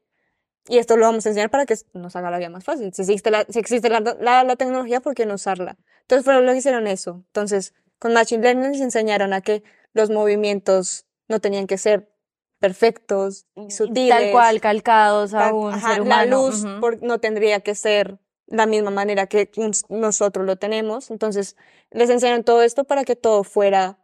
[0.69, 2.93] Y esto lo vamos a enseñar para que nos haga la vida más fácil.
[2.95, 5.77] Si existe la, si existe la, la, tecnología, ¿por qué no usarla?
[6.03, 7.23] Entonces fueron lo que hicieron eso.
[7.27, 12.13] Entonces, con Machine Learning les enseñaron a que los movimientos no tenían que ser
[12.61, 14.11] perfectos, sutiles.
[14.11, 16.07] Tal cual, calcados a un ser humano.
[16.07, 16.65] La luz
[17.03, 18.19] no tendría que ser
[18.53, 19.51] la misma manera que
[19.89, 21.11] nosotros lo tenemos.
[21.11, 21.57] Entonces,
[21.91, 23.99] les enseñaron todo esto para que todo fuera,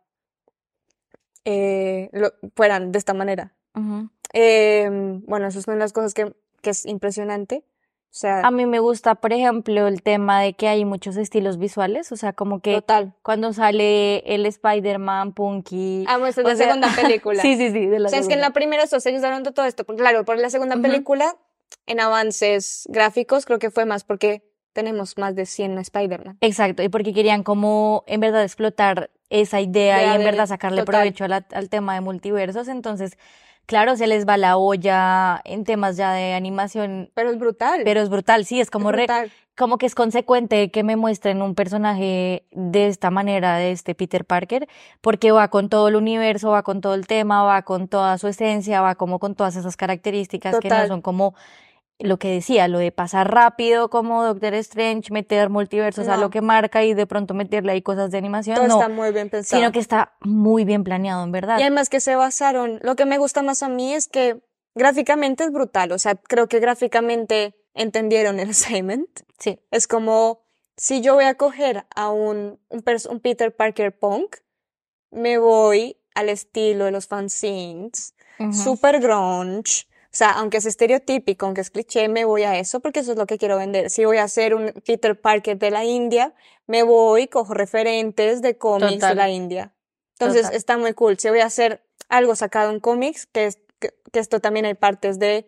[1.44, 2.10] eh,
[2.56, 3.54] fueran de esta manera.
[4.32, 7.64] Em, bueno, esas son las cosas que, que es impresionante.
[8.10, 11.58] O sea, a mí me gusta, por ejemplo, el tema de que hay muchos estilos
[11.58, 13.12] visuales, o sea, como que total.
[13.22, 16.06] cuando sale el Spider-Man Punky.
[16.08, 17.42] Ah, pues es la segunda película.
[17.42, 17.86] sí, sí, sí.
[17.86, 20.38] De la o sea, es que en la primera hablando de todo esto, claro, por
[20.38, 21.36] la segunda película,
[21.86, 26.38] en avances gráficos, creo que fue más porque tenemos más de 100 Spider-Man.
[26.40, 31.24] Exacto, y porque querían como en verdad explotar esa idea y en verdad sacarle provecho
[31.24, 33.18] al tema de multiversos, entonces
[33.68, 37.10] claro, se les va la olla en temas ya de animación.
[37.14, 37.82] Pero es brutal.
[37.84, 38.90] Pero es brutal, sí, es como,
[39.56, 44.24] como que es consecuente que me muestren un personaje de esta manera, de este Peter
[44.24, 44.66] Parker,
[45.02, 48.26] porque va con todo el universo, va con todo el tema, va con toda su
[48.26, 51.34] esencia, va como con todas esas características que no son como
[52.00, 56.40] lo que decía, lo de pasar rápido como Doctor Strange, meter multiversos a lo que
[56.40, 58.56] marca y de pronto meterle ahí cosas de animación.
[58.56, 59.60] Todo no, está muy bien pensado.
[59.60, 61.58] Sino que está muy bien planeado, en verdad.
[61.58, 64.40] Y además que se basaron, lo que me gusta más a mí es que
[64.74, 69.08] gráficamente es brutal, o sea, creo que gráficamente entendieron el assignment.
[69.38, 69.60] Sí.
[69.72, 70.42] Es como,
[70.76, 74.36] si yo voy a coger a un, un, Peter Parker punk,
[75.10, 78.14] me voy al estilo de los fanzines,
[78.52, 83.00] super grunge, o sea, aunque es estereotípico, aunque es cliché, me voy a eso porque
[83.00, 83.90] eso es lo que quiero vender.
[83.90, 86.34] Si voy a hacer un Peter Parker de la India,
[86.66, 89.74] me voy, cojo referentes de cómics de la India.
[90.18, 91.18] Entonces está muy cool.
[91.18, 95.18] Si voy a hacer algo sacado en cómics, que, es, que, esto también hay partes
[95.18, 95.46] de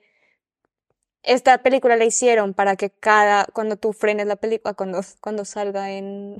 [1.22, 5.90] esta película la hicieron para que cada, cuando tú frenes la película, cuando, cuando salga
[5.90, 6.36] en,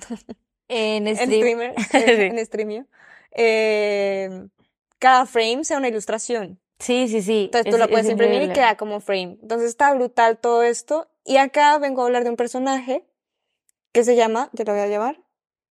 [0.69, 2.83] en, streamer, en, streaming,
[3.33, 4.47] eh,
[4.99, 6.61] cada frame sea una ilustración.
[6.81, 7.45] Sí, sí, sí.
[7.45, 9.39] Entonces tú lo puedes imprimir y queda como frame.
[9.43, 11.09] Entonces está brutal todo esto.
[11.25, 13.07] Y acá vengo a hablar de un personaje
[13.93, 15.23] que se llama, te lo voy a llamar,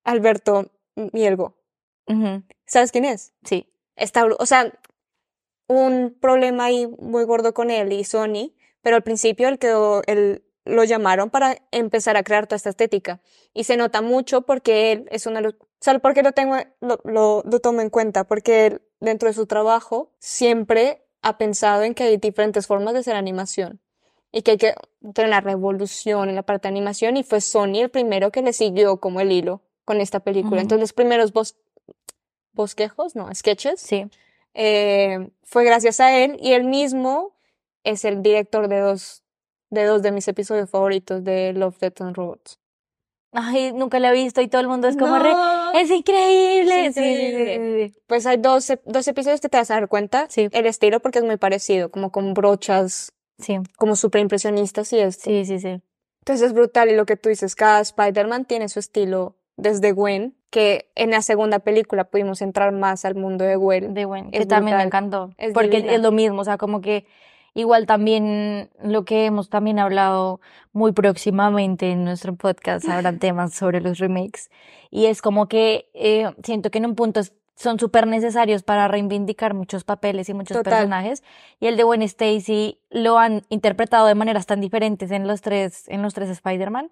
[0.03, 1.57] Alberto Mielgo.
[2.65, 3.33] ¿Sabes quién es?
[3.43, 3.71] Sí.
[3.95, 4.71] Está, o sea,
[5.67, 10.43] un problema ahí muy gordo con él y Sony, pero al principio él quedó, él
[10.65, 13.21] lo llamaron para empezar a crear toda esta estética.
[13.53, 15.41] Y se nota mucho porque él es una...
[15.79, 18.25] ¿Sabes por qué lo tengo, lo, lo, lo tomo en cuenta?
[18.25, 22.99] Porque él dentro de su trabajo siempre ha pensado en que hay diferentes formas de
[22.99, 23.79] hacer animación
[24.31, 24.73] y que hay que
[25.13, 28.53] tener una revolución en la parte de animación y fue Sony el primero que le
[28.53, 30.61] siguió como el hilo con esta película.
[30.61, 31.33] Entonces los primeros
[32.53, 34.05] bosquejos, no, sketches, sí.
[34.53, 37.35] Eh, fue gracias a él y él mismo
[37.83, 39.23] es el director de dos
[39.69, 42.59] de dos de mis episodios favoritos de Love, Death and Robots.
[43.31, 45.31] Ay, nunca la he visto y todo el mundo es como re,
[45.75, 46.87] es increíble.
[46.87, 47.93] Es increíble.
[48.07, 50.25] pues hay dos, dos episodios que te vas a dar cuenta.
[50.29, 50.49] Sí.
[50.51, 53.11] El estilo porque es muy parecido, como con brochas.
[53.37, 53.57] Sí.
[53.77, 55.25] Como súper impresionistas y esto.
[55.25, 55.81] Sí, sí, sí.
[56.21, 60.35] Entonces es brutal y lo que tú dices, cada Spider-Man tiene su estilo desde Gwen,
[60.49, 63.93] que en la segunda película pudimos entrar más al mundo de Gwen.
[63.93, 65.31] De Gwen, que también me encantó.
[65.53, 67.05] porque es lo mismo, o sea, como que
[67.53, 70.39] Igual también lo que hemos también hablado
[70.71, 74.49] muy próximamente en nuestro podcast, habrán temas sobre los remakes.
[74.91, 77.21] Y es como que eh, siento que en un punto
[77.59, 81.23] son súper necesarios para reivindicar muchos papeles y muchos personajes.
[81.59, 85.83] Y el de Gwen Stacy lo han interpretado de maneras tan diferentes en los tres,
[85.89, 86.89] en los tres Spider-Man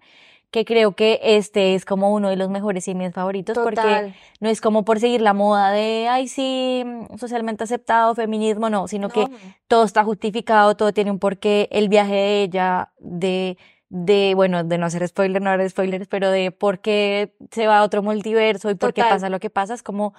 [0.50, 4.60] que creo que este es como uno de los mejores cines favoritos porque no es
[4.60, 6.84] como por seguir la moda de, ay, sí,
[7.18, 9.26] socialmente aceptado, feminismo, no, sino que
[9.66, 13.58] todo está justificado, todo tiene un porqué, el viaje de ella, de,
[13.90, 17.78] de, bueno, de no hacer spoiler, no hacer spoilers, pero de por qué se va
[17.78, 20.14] a otro multiverso y por qué pasa lo que pasa, es como,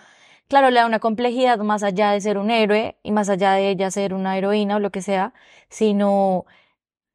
[0.48, 3.70] claro, le da una complejidad más allá de ser un héroe y más allá de
[3.70, 5.34] ella ser una heroína o lo que sea,
[5.70, 6.46] sino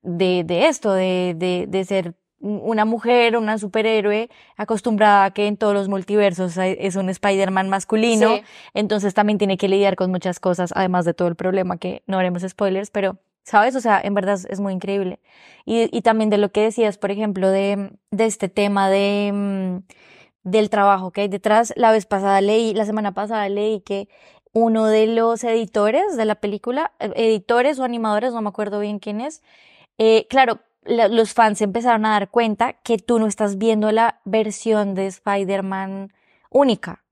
[0.03, 5.57] de, de esto, de, de, de ser una mujer, una superhéroe, acostumbrada a que en
[5.57, 8.41] todos los multiversos es un Spider-Man masculino,
[8.75, 12.19] entonces también tiene que lidiar con muchas cosas, además de todo el problema que no
[12.19, 13.75] haremos spoilers, pero, ¿sabes?
[13.77, 15.21] O sea, en verdad es muy increíble.
[15.65, 19.79] Y, y también de lo que decías, por ejemplo, de, de este tema de, mm,
[20.43, 24.09] del trabajo que hay detrás, la vez pasada leí, la semana pasada leí que
[24.53, 28.99] uno de los editores de la película, eh, editores o animadores, no me acuerdo bien
[28.99, 29.43] quién es,
[29.97, 34.95] eh, claro, los fans empezaron a dar cuenta que tú no estás viendo la versión
[34.95, 36.13] de Spider-Man
[36.51, 37.05] única.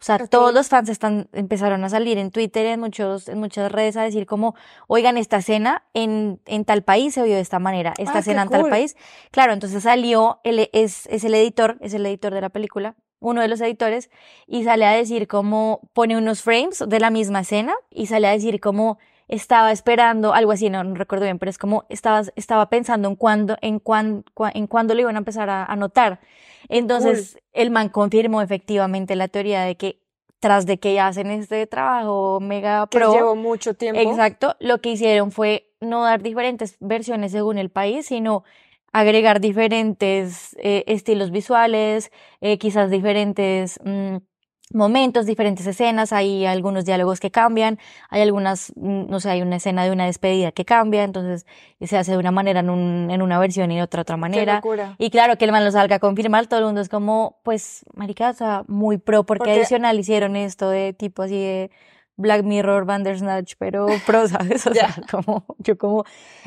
[0.00, 3.72] O sea, todos los fans están, empezaron a salir en Twitter, en, muchos, en muchas
[3.72, 4.54] redes a decir como,
[4.86, 8.42] oigan, esta escena en, en tal país se vio de esta manera, esta Ah, escena
[8.42, 8.96] en tal país.
[9.32, 13.60] Claro, entonces salió, es el editor, es el editor de la película, uno de los
[13.60, 14.08] editores,
[14.46, 18.32] y sale a decir como, pone unos frames de la misma escena, y sale a
[18.32, 22.68] decir como, estaba esperando, algo así, no, no recuerdo bien, pero es como, estaba, estaba
[22.70, 26.20] pensando en cuándo, en cuán, cua- en cuándo lo iban a empezar a, a notar.
[26.68, 30.00] Entonces, el man confirmó efectivamente la teoría de que
[30.40, 34.00] tras de que hacen este trabajo mega Que pro, llevó mucho tiempo.
[34.00, 38.44] exacto, lo que hicieron fue no dar diferentes versiones según el país, sino
[38.92, 42.10] agregar diferentes eh, estilos visuales,
[42.40, 44.16] eh, quizás diferentes mm,
[44.74, 47.78] momentos, diferentes escenas, hay algunos diálogos que cambian,
[48.10, 51.46] hay algunas, mm, no sé, hay una escena de una despedida que cambia, entonces
[51.80, 54.20] se hace de una manera en, un, en una versión y de otra otra Qué
[54.20, 54.54] manera.
[54.56, 54.94] locura.
[54.98, 57.84] Y claro, que el man lo salga a confirmar, todo el mundo es como, pues,
[57.94, 61.70] marica, o sea, muy pro, porque, Porque- adicional hicieron esto de tipo así de
[62.16, 64.66] Black Mirror, Bandersnatch, pero pro, ¿sabes?
[64.66, 66.04] O sea, como, yo como,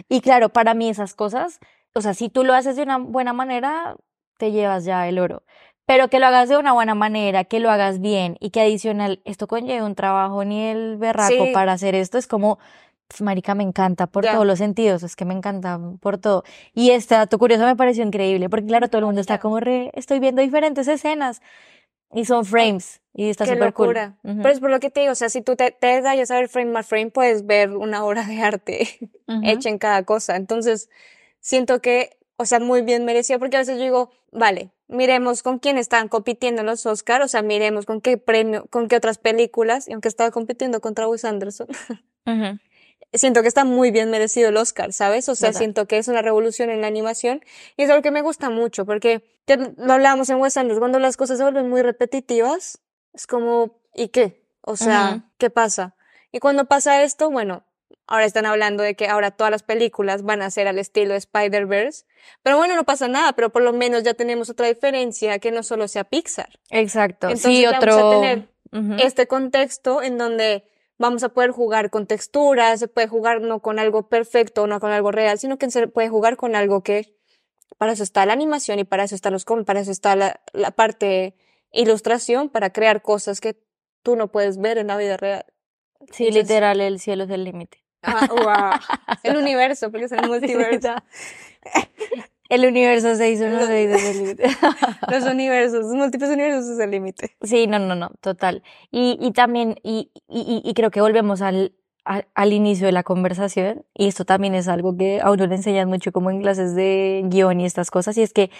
[0.10, 1.60] y claro, para mí esas cosas,
[1.93, 3.95] o sea, si tú lo haces de una buena manera,
[4.38, 5.43] te llevas ya el oro.
[5.86, 9.22] Pero que lo hagas de una buena manera, que lo hagas bien y que adicional
[9.26, 11.52] esto conlleve un trabajo ni el berraco Sí.
[11.54, 12.60] para hacer esto, es como,
[13.08, 16.44] pues, marica, me encanta por todos los sentidos, es que me encanta por todo.
[16.74, 19.91] Y este dato curioso me pareció increíble, porque claro, todo el mundo está como re,
[19.94, 21.41] estoy viendo diferentes escenas
[22.13, 23.98] y son frames y está súper cool.
[24.24, 24.38] Ujú.
[24.41, 26.36] Pero es por lo que te digo, o sea, si tú te, te detallas a
[26.36, 28.88] ver frame by frame, puedes ver una obra de arte
[29.44, 30.36] hecha en cada cosa.
[30.36, 30.89] Entonces,
[31.39, 35.60] siento que, o sea, muy bien merecida, porque a veces yo digo, vale, miremos con
[35.60, 39.17] quién están compitiendo en los Oscar, o sea, miremos con qué premio, con qué otras
[39.17, 41.67] películas, y aunque estaba compitiendo contra Wes Anderson,
[43.13, 45.27] siento que está muy bien merecido el Oscar, ¿sabes?
[45.30, 47.41] O sea, siento que es una revolución en la animación
[47.77, 50.99] y es algo que me gusta mucho porque ya lo hablábamos en Wes Anderson, cuando
[50.99, 52.80] las cosas se vuelven muy repetitivas,
[53.13, 54.45] es como, ¿y qué?
[54.62, 55.23] O sea.
[55.38, 55.95] ¿qué pasa?
[56.32, 57.63] Y cuando pasa esto, bueno,
[58.08, 61.17] ahora están hablando de que ahora todas las películas van a ser al estilo de
[61.17, 62.06] Spider-Verse,
[62.43, 65.63] pero bueno, no pasa nada, pero por lo menos ya tenemos otra diferencia que no
[65.63, 66.49] solo sea Pixar.
[66.69, 67.27] Exacto.
[67.27, 68.10] Entonces sí, vamos a otro.
[68.21, 68.47] tener.
[68.99, 70.63] Este contexto en donde
[70.97, 74.91] vamos a poder jugar con texturas, se puede jugar no con algo perfecto, no con
[74.91, 77.15] algo real, sino que se puede jugar con algo que
[77.77, 80.39] para eso está la animación y para eso están los cómics, para eso está la,
[80.53, 81.36] la parte
[81.71, 83.57] ilustración, para crear cosas que
[84.03, 85.45] tú no puedes ver en la vida real.
[86.12, 87.84] Sí, Entonces- literal, el cielo es el límite.
[88.03, 89.17] Ah, wow.
[89.23, 90.95] El universo, porque es el multiverso.
[92.50, 94.43] El universo se hizo uno de el límite.
[95.10, 97.38] Los universos, los múltiples universos es el límite.
[97.41, 98.62] Sí, no, no, no, total.
[98.91, 103.04] Y, y también, y, y, y creo que volvemos al, al, al inicio de la
[103.04, 106.76] conversación, y esto también es algo que a uno le enseñan mucho como en clases
[106.76, 108.52] de guion y estas cosas, y es que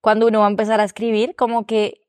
[0.00, 2.02] cuando uno va a empezar a escribir, como que,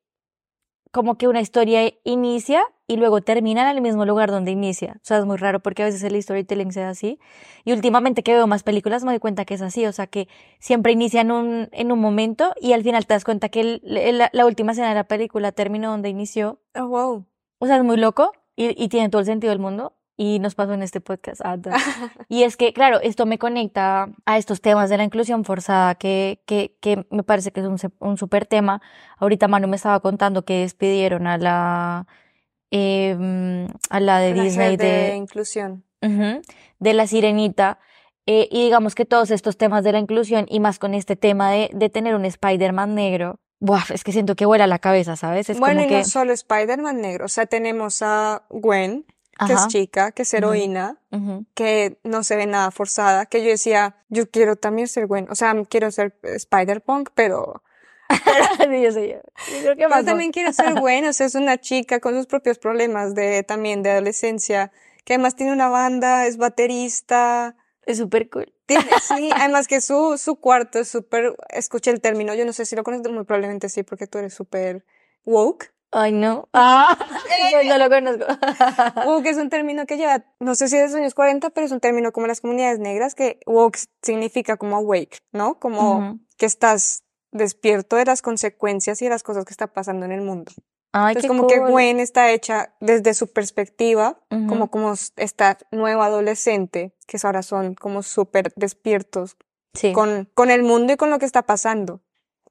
[0.92, 4.94] como que una historia inicia y luego termina en el mismo lugar donde inicia.
[4.96, 7.20] O sea, es muy raro porque a veces el storytelling se da así.
[7.64, 9.86] Y últimamente que veo más películas me doy cuenta que es así.
[9.86, 10.28] O sea, que
[10.60, 13.82] siempre inicia en un, en un momento y al final te das cuenta que el-
[13.98, 16.60] el- la, última escena de la película terminó donde inició.
[16.76, 17.26] Oh, wow.
[17.60, 19.94] O sea, es muy loco y, y tiene todo el sentido del mundo.
[20.22, 21.40] Y nos pasó en este podcast.
[21.46, 21.56] Ah.
[22.28, 26.42] Y es que, claro, esto me conecta a estos temas de la inclusión forzada, que,
[26.46, 28.82] que, que me parece que es un, un súper tema.
[29.18, 32.06] Ahorita Manu me estaba contando que despidieron a la,
[32.70, 35.86] em, a la de La Disney de de, inclusión.
[36.02, 37.80] De la sirenita.
[38.26, 41.50] Eh, y digamos que todos estos temas de la inclusión y más con este tema
[41.50, 45.50] de, de tener un Spider-Man negro, buah, es que siento que vuela la cabeza, ¿sabes?
[45.50, 49.06] Es Bueno, como y que, no solo Spider-Man negro, o sea, tenemos a Gwen,
[49.46, 51.46] que ajá, es chica, que es heroína, ujú.
[51.54, 55.36] que no se ve nada forzada, que yo decía, yo quiero también ser Gwen, o
[55.36, 57.64] sea, quiero ser Spider-Punk, pero,
[58.58, 61.36] Sí, yo sé, yo- yo creo que más también quiero ser Gwen, o sea, es
[61.36, 64.72] una chica con sus propios problemas de, también de adolescencia,
[65.06, 68.54] que además tiene una banda, es baterista, Es súper cool.
[68.66, 72.66] tiene, sí, además que su, su cuarto es súper, escuché el término, yo no sé
[72.66, 74.86] si lo conoces, muy probablemente sí, porque tú eres súper
[75.26, 75.72] woke.
[75.92, 76.48] Ay, no.
[76.54, 76.98] Ah,
[77.52, 78.26] yo no lo conozco.
[79.08, 81.66] Woke es un término que lleva, no sé si es de los años 40, pero
[81.66, 85.60] es un término como las comunidades negras, que woke significa como awake, ¿no?
[85.60, 90.12] Como que estás despierto de las consecuencias y de las cosas que está pasando en
[90.12, 90.52] el mundo.
[90.92, 91.60] Ay, Entonces qué como que.
[91.60, 98.04] Gwen está hecha desde su perspectiva, como como esta nueva adolescente, que ahora son como
[98.04, 99.38] súper despiertos
[99.76, 99.94] Sí.
[99.94, 102.02] con, con el mundo y con lo que está pasando.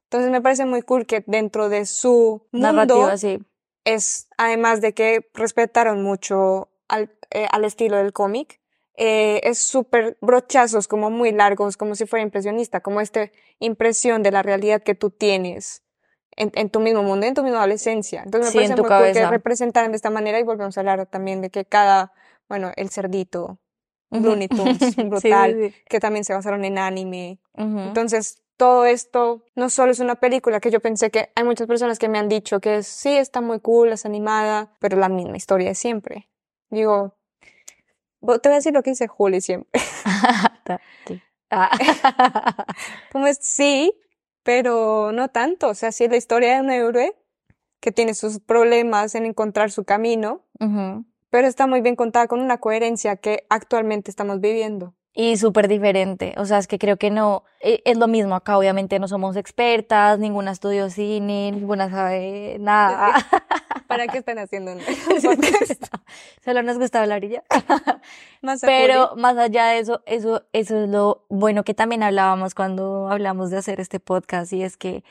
[0.09, 3.39] Entonces me parece muy cool que dentro de su mundo Narrativa, sí.
[3.85, 8.59] es, además de que respetaron mucho al, eh, al estilo del cómic,
[8.95, 13.29] eh, es súper brochazos, como muy largos, como si fuera impresionista, como esta
[13.59, 15.83] impresión de la realidad que tú tienes
[16.31, 18.23] en, en tu mismo mundo, en tu misma adolescencia.
[18.23, 21.41] Entonces me parece muy cool que representaran de esta manera y volvemos a hablar también
[21.41, 22.13] de que cada,
[22.47, 23.59] bueno, el cerdito,
[24.09, 27.39] Looney Tunes, brutal, que también se basaron en anime.
[27.53, 31.97] Entonces, todo esto no solo es una película que yo pensé que hay muchas personas
[31.97, 35.69] que me han dicho que sí, está muy cool, es animada, pero la misma historia
[35.69, 36.27] de siempre.
[36.69, 37.15] Digo,
[38.19, 39.81] te voy a decir lo que dice Juli siempre.
[41.51, 41.71] Ah.
[43.11, 43.91] Como es, sí,
[44.43, 45.69] pero no tanto.
[45.69, 47.15] O sea, sí es la historia de un héroe
[47.79, 50.45] que tiene sus problemas en encontrar su camino,
[51.31, 54.93] pero está muy bien contada con una coherencia que actualmente estamos viviendo.
[55.21, 58.57] Y súper diferente, o sea, es que creo que no, e, es lo mismo acá,
[58.57, 63.15] obviamente no somos expertas, ninguna estudió cine, ninguna sabe nada.
[63.87, 64.79] ¿Para qué están haciendo un
[66.45, 67.43] Solo nos gusta hablar y ya.
[68.61, 73.49] Pero más allá de eso, eso, eso es lo bueno que también hablábamos cuando hablamos
[73.49, 75.03] de hacer este podcast y es que,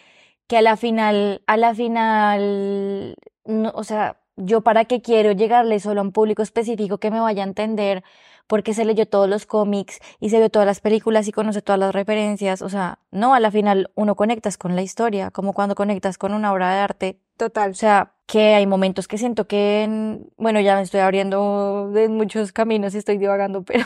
[0.47, 5.81] que a la final, a la final, no, o sea, yo para qué quiero llegarle
[5.81, 8.05] solo a un público específico que me vaya a entender
[8.49, 11.79] porque se leyó todos los cómics y se vio todas las películas y conoce todas
[11.79, 12.63] las referencias.
[12.63, 16.35] O sea, no, a la final uno conectas con la historia, como cuando conectas con
[16.35, 17.21] una obra de arte.
[17.37, 17.71] Total.
[17.71, 22.53] O sea, que hay momentos que siento que, bueno, ya me estoy abriendo de muchos
[22.53, 23.85] caminos y estoy divagando, pero,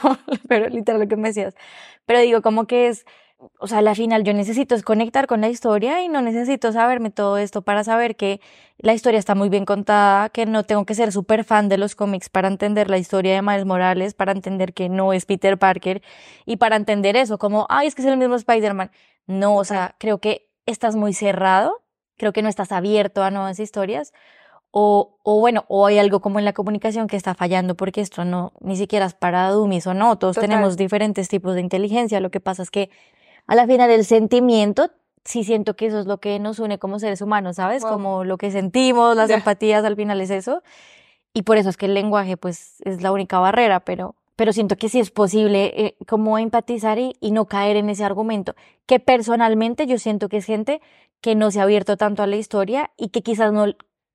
[0.48, 1.54] pero literal lo que me decías.
[2.06, 3.04] Pero digo, como que es,
[3.58, 7.10] o sea, al final yo necesito es conectar con la historia y no necesito saberme
[7.10, 8.40] todo esto para saber que
[8.78, 11.94] la historia está muy bien contada, que no tengo que ser súper fan de los
[11.94, 16.02] cómics para entender la historia de Miles Morales, para entender que no es Peter Parker
[16.46, 18.90] y para entender eso, como, ay, es que es el mismo Spider-Man.
[19.26, 21.82] No, o sea, creo que estás muy cerrado,
[22.16, 24.12] creo que no estás abierto a nuevas historias.
[24.74, 28.24] O, o bueno, o hay algo como en la comunicación que está fallando porque esto
[28.24, 32.30] no, ni siquiera es para dummies o no, todos tenemos diferentes tipos de inteligencia, lo
[32.30, 32.88] que pasa es que
[33.46, 34.90] a la final el sentimiento,
[35.24, 37.84] sí siento que eso es lo que nos une como seres humanos, ¿sabes?
[37.84, 40.62] Como lo que sentimos, las empatías, al final es eso.
[41.34, 44.76] Y por eso es que el lenguaje, pues, es la única barrera, pero, pero siento
[44.76, 48.54] que sí es posible eh, como empatizar y, y, no caer en ese argumento,
[48.86, 50.82] que personalmente yo siento que es gente
[51.20, 53.66] que no se ha abierto tanto a la historia y que quizás no,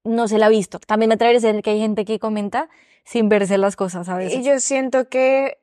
[0.03, 0.79] no se la ha visto.
[0.79, 2.69] También me atrevería a decir que hay gente que comenta
[3.03, 4.39] sin verse las cosas a veces.
[4.39, 5.57] Y yo siento que,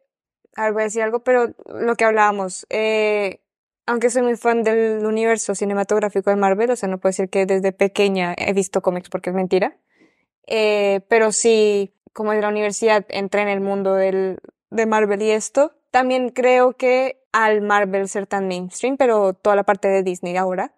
[0.56, 3.40] a ver, voy a decir algo, pero lo que hablábamos, eh,
[3.86, 7.46] aunque soy muy fan del universo cinematográfico de Marvel, o sea, no puedo decir que
[7.46, 9.76] desde pequeña he visto cómics porque es mentira,
[10.46, 14.38] eh, pero sí, como de la universidad entré en el mundo del,
[14.70, 19.64] de Marvel y esto, también creo que al Marvel ser tan mainstream, pero toda la
[19.64, 20.72] parte de Disney ahora,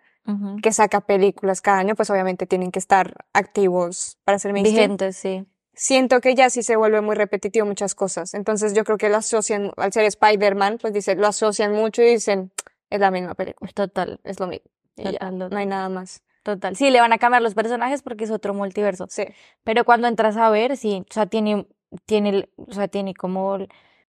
[0.61, 4.97] que saca películas cada año, pues obviamente tienen que estar activos para ser mainstream.
[4.97, 5.47] Vigentes, sí.
[5.73, 8.35] Siento que ya sí se vuelve muy repetitivo muchas cosas.
[8.35, 12.07] Entonces yo creo que lo asocian, al ser Spider-Man, pues dice, lo asocian mucho y
[12.07, 12.51] dicen,
[12.91, 13.71] es la misma película.
[13.73, 14.21] Total.
[14.25, 14.71] Es lo mismo.
[14.97, 16.23] no hay nada más.
[16.43, 16.77] Total.
[16.77, 19.07] Sí, le van a cambiar los personajes porque es otro multiverso.
[19.11, 19.25] Sí.
[19.65, 21.67] Pero cuando entras a ver, sí, o sea, tiene,
[22.05, 23.59] tiene, o sea, tiene como,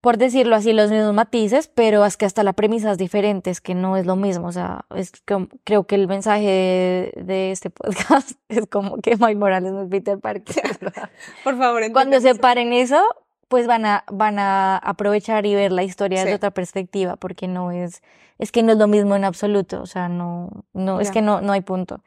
[0.03, 3.63] por decirlo así, los mismos matices, pero es que hasta la premisa es diferente, es
[3.63, 4.49] que no es lo mismo.
[4.49, 9.37] O sea, es que, creo que el mensaje de, este podcast es como que Mike
[9.37, 10.79] Morales no es Peter Parker.
[11.43, 13.03] por favor, Cuando separen eso,
[13.49, 17.71] pues van a, van a aprovechar y ver la historia desde otra perspectiva, porque no
[17.71, 18.03] es,
[18.39, 21.41] es que no es lo mismo en absoluto, o sea, no, no, es que no,
[21.41, 22.03] no hay punto.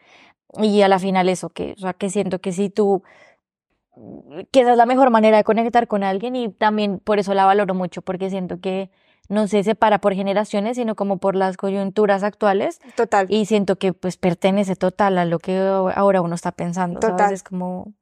[0.57, 3.03] Y a la final eso, que, o sea, que siento que si tú,
[4.51, 7.45] que esa es la mejor manera de conectar con alguien y también por eso la
[7.45, 8.89] valoro mucho, porque siento que
[9.29, 12.79] no se separa por generaciones, sino como por las coyunturas actuales.
[12.95, 13.27] Total.
[13.29, 16.99] Y siento que pues pertenece total a lo que ahora uno está pensando.
[16.99, 17.31] Total.
[17.31, 17.93] Es como,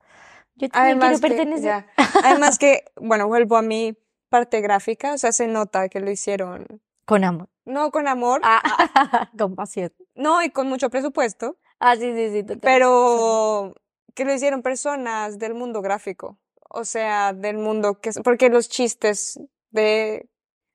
[0.57, 1.85] yo también Además quiero pertenecer.
[2.23, 3.97] Además que, bueno, vuelvo a mi
[4.29, 6.81] parte gráfica, o sea, se nota que lo hicieron.
[7.05, 7.49] Con amor.
[7.63, 8.41] No con amor.
[8.43, 9.93] Ah, con pasión.
[10.15, 11.57] No, y con mucho presupuesto.
[11.79, 12.55] Ah, sí, sí, sí.
[12.61, 13.75] Pero
[14.15, 16.37] que lo hicieron personas del mundo gráfico.
[16.69, 18.11] O sea, del mundo que...
[18.23, 19.39] Porque los chistes
[19.69, 20.27] de...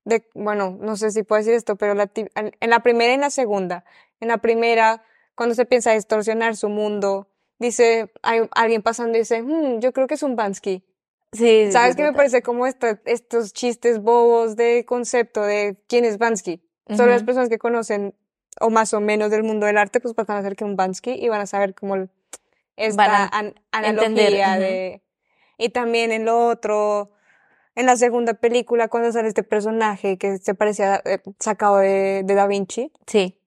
[0.04, 3.20] de bueno, no sé si puedo decir esto, pero la, en la primera y en
[3.20, 3.84] la segunda.
[4.20, 5.02] En la primera,
[5.34, 7.31] cuando se piensa distorsionar su mundo
[7.62, 10.84] dice, hay alguien pasando y dice, hmm, yo creo que es un Bansky.
[11.32, 11.72] Sí.
[11.72, 12.42] ¿Sabes qué me parece?
[12.42, 16.60] Como estos chistes bobos de concepto de quién es Bansky.
[16.94, 18.14] Solo las personas que conocen
[18.60, 21.12] o más o menos del mundo del arte, pues van a saber que un Bansky
[21.12, 22.08] y van a saber cómo
[22.76, 23.30] esta
[23.70, 25.02] analogía de...
[25.56, 27.12] Y también en lo otro,
[27.76, 32.34] en la segunda película, cuando sale este personaje que se parecía eh, sacado de, de
[32.34, 32.92] Da Vinci.
[33.06, 33.38] Sí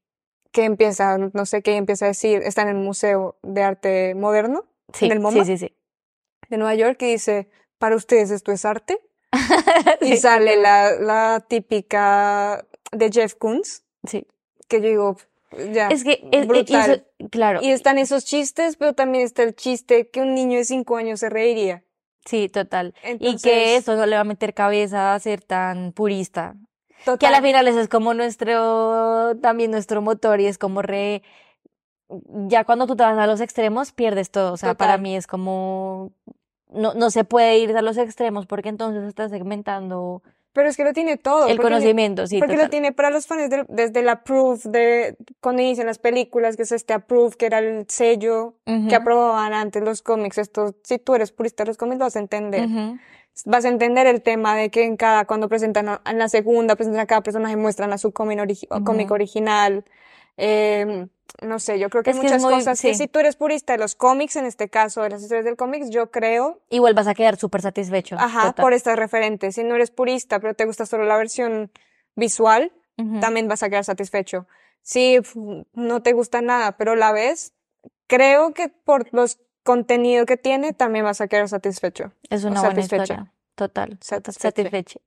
[0.55, 4.63] que empieza, no sé qué empieza a decir, está en el Museo de Arte Moderno,
[4.93, 5.75] sí, en el MoMA, sí, sí, sí.
[6.47, 9.01] de Nueva York, y dice, para ustedes esto es arte.
[9.99, 13.83] y sale la, la típica de Jeff Koons.
[14.07, 14.25] Sí.
[14.69, 15.17] Que yo digo,
[15.73, 15.89] ya.
[15.89, 17.05] Es que, es, brutal.
[17.31, 17.59] claro.
[17.61, 21.19] Y están esos chistes, pero también está el chiste que un niño de cinco años
[21.19, 21.83] se reiría.
[22.23, 22.93] Sí, total.
[23.19, 26.55] y que eso no le va a meter cabeza a ser tan purista.
[27.03, 27.17] Total.
[27.19, 31.21] Que a la final eso es como nuestro, también nuestro motor y es como re,
[32.47, 34.53] ya cuando tú te vas a los extremos pierdes todo.
[34.53, 34.87] O sea, Total.
[34.87, 36.11] para mí es como,
[36.71, 40.21] no, no se puede ir a los extremos porque entonces estás segmentando
[40.53, 41.47] Pero es que lo tiene todo.
[41.47, 42.65] el conocimiento, sí, Porque total.
[42.67, 46.63] lo tiene para los fans del- desde la Proof, de cuando inician las películas, que
[46.63, 50.37] es este Approve, que era el sello Ujú, que aprobaban antes los cómics.
[50.37, 52.65] Esto, si tú eres purista de los cómics, lo vas a entender.
[52.67, 52.97] ujú.
[53.43, 57.01] Vas a entender el tema de que en cada, cuando presentan en la segunda, presentan
[57.01, 58.83] a cada personaje, muestran a su cómic, origi- Ujú.
[58.85, 59.83] cómic original.
[60.37, 61.07] Eh,
[61.41, 62.95] no sé, yo creo que Es hay que muchas muy- cosas que sí.
[62.95, 65.89] si tú eres purista de los cómics, en este caso de las historias del cómics,
[65.89, 68.15] yo creo Igual vas a quedar súper satisfecho.
[68.17, 68.63] Ajá, total.
[68.63, 69.55] por estas referentes.
[69.55, 71.71] Si no eres purista, pero te gusta solo la versión
[72.15, 73.19] visual, Ujú.
[73.19, 74.47] también vas a quedar satisfecho.
[74.81, 75.19] Si
[75.73, 77.53] no te gusta nada, pero la ves,
[78.07, 82.13] creo que por los contenido que tiene, también vas a quedar satisfecho.
[82.29, 83.03] Es una buena satisfecha.
[83.03, 83.31] historia.
[83.55, 83.97] Total.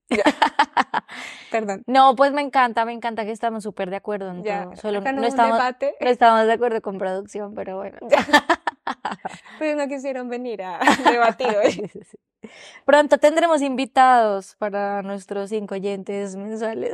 [0.08, 0.24] Ya.
[1.50, 1.84] Perdón.
[1.86, 4.76] No, pues me encanta, me encanta que estamos súper de acuerdo en Ya, todo.
[4.76, 7.98] Solo no estamos, no estamos de acuerdo con producción, pero bueno.
[9.58, 10.80] pero no quisieron venir a
[11.10, 11.90] debatir hoy.
[12.86, 16.92] Pronto tendremos invitados para nuestros cinco oyentes mensuales.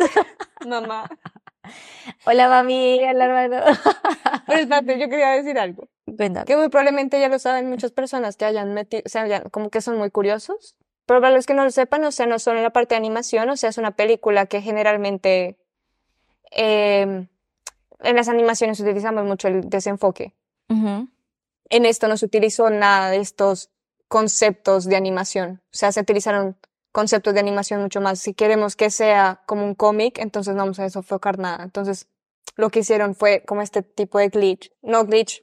[0.67, 1.09] Mamá.
[2.27, 3.65] Hola mami, hola hermano.
[4.47, 5.89] Pero espérate, yo quería decir algo.
[6.05, 6.47] Cuéntame.
[6.47, 9.81] Que muy probablemente ya lo saben muchas personas que hayan metido, o sea, como que
[9.81, 10.77] son muy curiosos.
[11.07, 12.99] Pero para los que no lo sepan, o sea, no solo en la parte de
[12.99, 15.59] animación, o sea, es una película que generalmente
[16.51, 17.27] eh,
[18.01, 20.35] en las animaciones utilizamos mucho el desenfoque.
[21.71, 23.71] En esto no se utilizó nada de estos
[24.09, 25.63] conceptos de animación.
[25.67, 26.57] O sea, se utilizaron
[26.95, 28.21] conceptos de animación mucho más.
[28.21, 31.65] Si queremos que sea como un cómic, entonces no vamos a desenfocar nada.
[31.65, 32.07] Entonces,
[32.55, 34.71] lo que hicieron fue como este tipo de glitch.
[34.81, 35.43] No glitch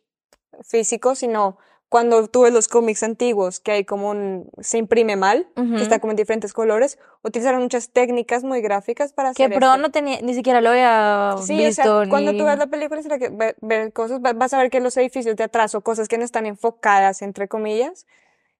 [0.64, 1.58] físico, sino
[1.90, 6.00] cuando tú ves los cómics antiguos, que hay como un, se imprime mal, que está
[6.00, 9.82] como en diferentes colores, utilizaron muchas técnicas muy gráficas para Que hacer pro esto.
[9.82, 13.02] no tenía, ni siquiera lo había Sí, visto o sea, cuando tú ves la película,
[13.04, 15.82] será que ve- ver cosas, va- vas a ver que los edificios de atrás o
[15.82, 18.06] cosas que no están enfocadas, entre comillas,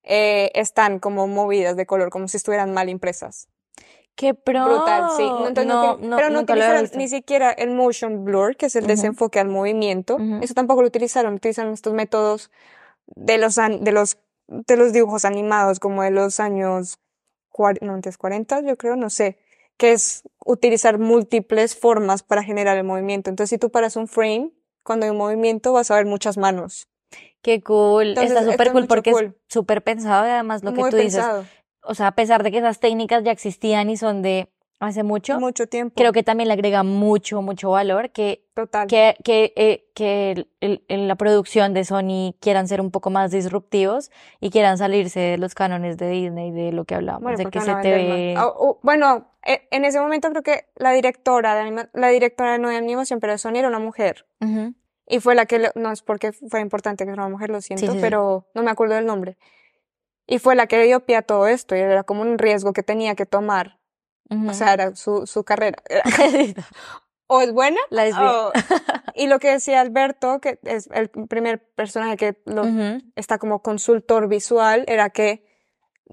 [0.04, 3.48] eh, están como movidas de color, como si estuvieran mal impresas.
[4.16, 4.66] Qué pro.
[4.66, 5.24] Brutal, sí.
[5.24, 8.84] No, entonces no no, pero no utilizaron ni siquiera el motion blur, que es el
[8.84, 8.90] Ujú.
[8.92, 10.16] desenfoque al movimiento.
[10.16, 10.40] Ujú.
[10.42, 11.34] Eso tampoco lo utilizaron.
[11.36, 12.52] Utilizaron estos métodos
[13.08, 17.00] de los, de los, de los dibujos animados, como de los años
[17.52, 19.38] cuar- no, antes 40, yo creo, no sé,
[19.78, 23.30] que es utilizar múltiples formas para generar el movimiento.
[23.30, 24.52] Entonces, si tú paras un frame,
[24.84, 26.88] cuando hay un movimiento, vas a ver muchas manos.
[27.42, 28.10] Qué cool.
[28.10, 31.26] Entonces, Está súper cool porque es súper pensado y además lo que tú dices.
[31.84, 34.50] O sea, a pesar de que esas técnicas ya existían y son de
[34.80, 35.94] hace mucho, Mucho tiempo.
[35.96, 38.88] creo que también le agrega mucho, mucho valor que, Total.
[38.88, 43.10] que, que, eh, que el- el- en la producción de Sony quieran ser un poco
[43.12, 44.10] más disruptivos
[44.40, 47.62] y quieran salirse de los cánones de Disney, de lo que hablábamos, Bueno, de que
[47.62, 48.34] se te ve...
[48.38, 52.58] Ah, oh, bueno, e- en ese momento creo que la directora de anima- la directora
[52.58, 54.26] no de animación, pero de Sony era una mujer.
[55.12, 57.60] Y fue la que, le- no es porque fue importante que fuera una mujer, lo
[57.62, 57.98] siento, sí, sí.
[58.00, 59.38] pero no me acuerdo del nombre.
[60.26, 62.84] Y fue la que dio pie a todo esto, y era como un riesgo que
[62.84, 63.80] tenía que tomar.
[64.30, 64.50] Ujú.
[64.50, 65.78] O sea, era su, su carrera.
[67.28, 68.32] o es buena, La desvía.
[68.32, 68.52] o-
[69.16, 73.02] Y lo que decía Alberto, que es el primer personaje que lo, Ujú.
[73.16, 75.46] está como consultor visual, era que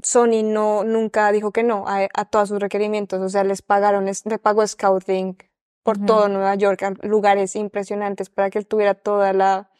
[0.02, 3.20] Sony no, nunca dijo que no a, a todos sus requerimientos.
[3.20, 5.36] O sea, les pagaron, es- le pagó scouting
[5.88, 6.06] por Ujú.
[6.06, 9.70] todo Nueva York, a lugares impresionantes para que él tuviera toda la,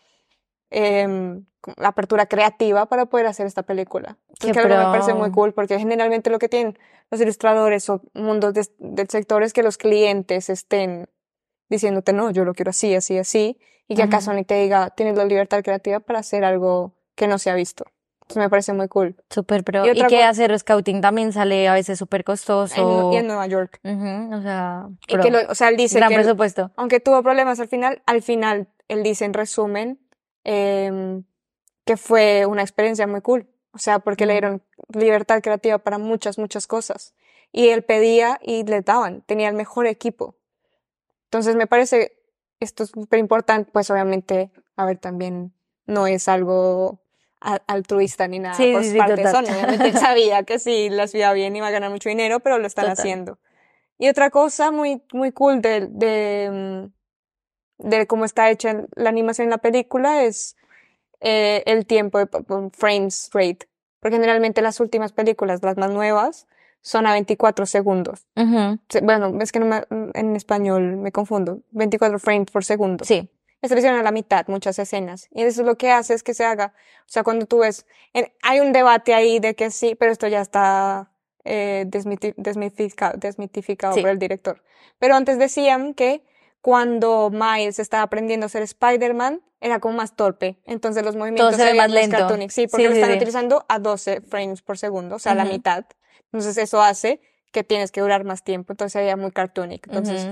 [1.61, 4.17] como la apertura creativa para poder hacer esta película.
[4.41, 6.79] Qué Entonces, que algo me parece muy cool, porque generalmente lo que tienen
[7.11, 11.09] los ilustradores o mundos de- del sector es que los clientes estén
[11.69, 14.27] diciéndote, no, yo lo quiero así, así, así, y que acá Ujú.
[14.27, 17.85] Sony te diga, tienes la libertad creativa para hacer algo que no se ha visto.
[18.37, 19.17] Me parece muy cool.
[19.31, 19.87] Súper pro.
[19.87, 23.11] Y Y, que hacer scouting también sale a veces súper En, costoso.
[23.13, 23.81] y en Nueva York.
[23.85, 25.23] Ujú, O sea, Y pro.
[25.23, 26.71] que lo, o sea, él dice Gran que él- presupuesto.
[26.77, 29.99] aunque tuvo problemas al final, al final él dice en resumen
[30.45, 31.25] em,
[31.85, 33.49] que fue una experiencia muy cool.
[33.73, 37.15] O sea, porque le dieron libertad creativa para muchas, muchas cosas.
[37.53, 39.23] Y él pedía y le daban.
[39.23, 40.37] Tenía el mejor equipo.
[41.25, 42.13] Entonces me parece
[42.61, 43.71] esto es súper importante.
[43.73, 45.53] Pues obviamente, a ver, también
[45.87, 47.01] no es algo
[47.41, 49.31] altruista ni nada Sí, por sí, parte.
[49.31, 49.45] Sony.
[49.45, 52.85] Obviamente sabía que si la ciudad bien iba a ganar mucho dinero, pero lo están
[52.85, 52.99] Total.
[52.99, 53.39] haciendo.
[53.99, 56.91] Y otra cosa muy, muy cool de, de,
[57.81, 60.57] mm, de cómo está hecha la animación en la película es
[61.21, 62.29] eh, el tiempo de
[62.73, 63.69] frames rate.
[64.01, 66.47] Porque generalmente las últimas películas, las más nuevas,
[66.81, 68.27] son a 24 segundos.
[69.03, 69.81] Bueno, es que no
[70.15, 71.61] en español me confundo.
[71.73, 73.05] 24 frames por segundo.
[73.05, 73.29] Sí.
[73.63, 75.29] Selecciona a la mitad muchas escenas.
[75.33, 76.75] Y eso lo que hace es que se haga.
[77.01, 77.87] O sea, cuando tú ves.
[78.43, 81.11] hay un debate ahí de que sí, pero esto ya está
[81.45, 84.63] eh, desmitificado, desmitificado por el director.
[84.99, 86.23] Pero antes decían que
[86.61, 90.59] cuando Miles estaba aprendiendo a ser Spider-Man, era como más torpe.
[90.65, 92.29] Entonces los movimientos se, más lento.
[92.49, 95.85] Sí, porque lo están utilizando a 12 frames por segundo, o sea, la mitad.
[96.27, 97.21] Entonces eso hace
[97.53, 99.87] que tienes que durar más tiempo, entonces sería muy cartoonic.
[99.87, 100.29] Entonces,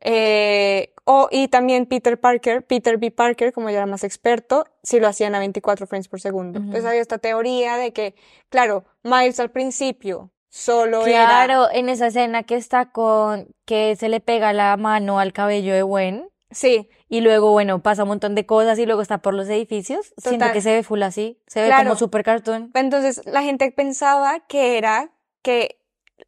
[0.00, 3.10] eh, oh, y también Peter Parker, Peter B.
[3.10, 6.58] Parker, como ya era más experto, sí lo hacían a 24 frames por segundo.
[6.58, 8.14] Entonces hay esta teoría de que,
[8.48, 14.20] claro, Miles al principio solo claro, en esa escena que está con, que se le
[14.20, 16.28] pega la mano al cabello de Gwen.
[16.52, 16.88] Sí.
[17.08, 20.14] Y luego, bueno, pasa un montón de cosas y luego está por los edificios.
[20.16, 21.40] Siento que se ve full así.
[21.48, 22.70] Se ve como super cartoon.
[22.74, 25.10] Entonces, la gente pensaba que era
[25.42, 25.80] que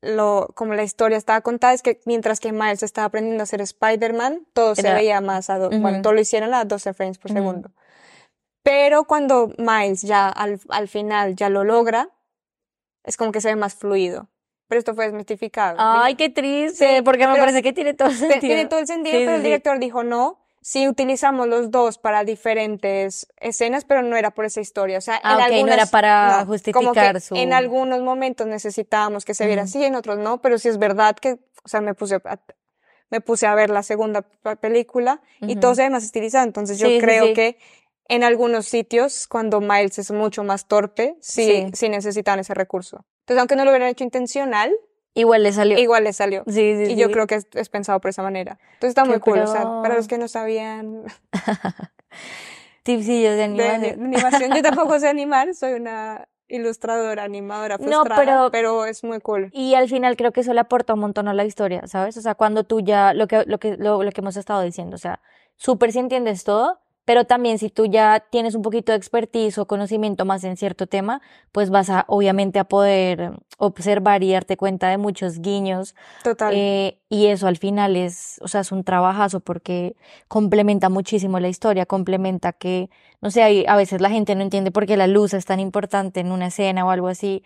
[0.07, 3.61] lo, como la historia estaba contada, es que mientras que Miles estaba aprendiendo a ser
[3.61, 7.71] Spider-Man, todo se veía más a, bueno, todo lo hicieron a 12 frames por segundo.
[8.63, 12.11] Pero cuando Miles ya al, al final ya lo logra,
[13.05, 14.29] es como que se ve más fluido.
[14.69, 15.77] Pero esto fue desmitificado.
[15.79, 18.41] Ay, qué triste, porque me parece que tiene todo el sentido.
[18.41, 23.29] Tiene todo el sentido, pero el director dijo no, sí utilizamos los dos para diferentes
[23.37, 24.99] escenas, pero no era por esa historia.
[24.99, 27.37] O sea, ah, en algunas, no era para justificar su...
[27.37, 31.15] En algunos momentos necesitábamos que se viera así, en otros no, pero sí es verdad
[31.15, 32.41] que, o sea, me puse a,
[33.11, 34.23] me puse a ver la segunda
[34.61, 36.45] película y todo se ve más estilizado.
[36.45, 37.59] Entonces yo creo que
[38.09, 43.07] en algunos sitios, cuando Miles es mucho más torpe, sí, sí, necesitan ese recurso.
[43.21, 44.75] Entonces, aunque no lo hubieran hecho intencional,
[45.17, 45.79] Igual le salió.
[45.79, 46.45] Igual le salió.
[46.47, 48.59] Sí, sí, y yo creo que es, pensado por esa manera.
[48.75, 49.39] Entonces está muy cool.
[49.39, 51.05] O sea, para los que no sabían.
[52.83, 53.81] Tipsillos de animación.
[53.81, 54.55] De, animación.
[54.55, 59.51] Yo tampoco sé animar, soy una ilustradora, animadora frustrada, no, pero, es muy cool.
[59.53, 62.17] Y al final creo que eso le aporta un montón a la historia, ¿sabes?
[62.19, 64.95] O sea, cuando tú ya, lo que, lo que, lo, lo que hemos estado diciendo,
[64.95, 65.21] o sea,
[65.57, 69.67] súper si entiendes todo, pero también si tú ya tienes un poquito de expertise o
[69.67, 74.89] conocimiento más en cierto tema, pues vas a obviamente a poder observar y darte cuenta
[74.89, 75.95] de muchos guiños.
[76.25, 76.53] Total.
[76.55, 79.95] Eh, y eso al final es, o sea, es un trabajazo porque
[80.27, 82.91] complementa muchísimo la historia, complementa que,
[83.21, 85.61] no sé, hay, a veces la gente no entiende por qué la luz es tan
[85.61, 87.45] importante en una escena o algo así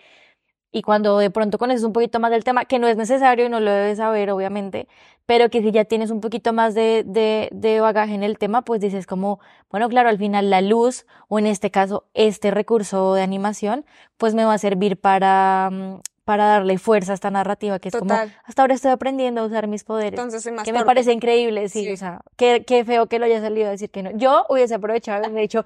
[0.72, 3.48] y cuando de pronto conoces un poquito más del tema, que no es necesario y
[3.48, 4.86] no lo debes saber, obviamente,
[5.26, 8.62] pero que si ya tienes un poquito más de, de, de, bagaje en el tema,
[8.62, 9.40] pues dices como,
[9.70, 13.84] bueno, claro, al final la luz, o en este caso, este recurso de animación,
[14.16, 17.96] pues me va a servir para, mm, para darle fuerza a esta narrativa, que es
[17.96, 18.14] como,
[18.44, 20.12] hasta ahora estoy aprendiendo a usar mis poderes.
[20.12, 23.24] Entonces soy más Que me parece increíble, sí, o sea, qué, qué feo que lo
[23.24, 24.10] haya salido a decir que no.
[24.16, 25.64] Yo hubiese aprovechado, de hecho,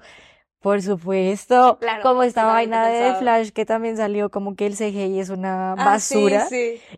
[0.65, 1.77] por supuesto.
[2.01, 5.75] como esta vaina de Flash que también salió como que el CGI es una ah,
[5.75, 6.47] basura.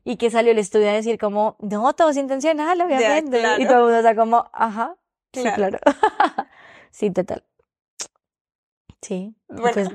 [0.05, 3.41] Y que salió el estudio a decir como, no, todo es intencional, obviamente.
[3.59, 4.95] Y todo el mundo está como, ajá.
[5.33, 5.79] Sí, claro.
[6.91, 7.43] sí, total.
[9.01, 9.35] Sí.
[9.47, 9.89] Pues,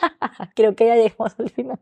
[0.56, 1.78] creo que ya llegamos al final.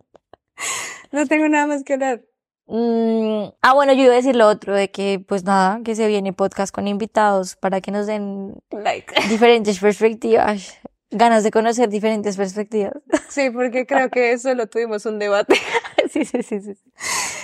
[1.12, 2.24] No tengo nada más que hablar.
[2.66, 6.08] Mm, ah, bueno, yo iba a decir lo otro, de que pues nada, que se
[6.08, 9.14] viene podcast con invitados para que nos den like.
[9.28, 10.76] diferentes perspectivas
[11.10, 12.94] ganas de conocer diferentes perspectivas.
[13.28, 15.56] Sí, porque creo que solo tuvimos un debate.
[16.10, 16.78] sí, sí, sí, sí.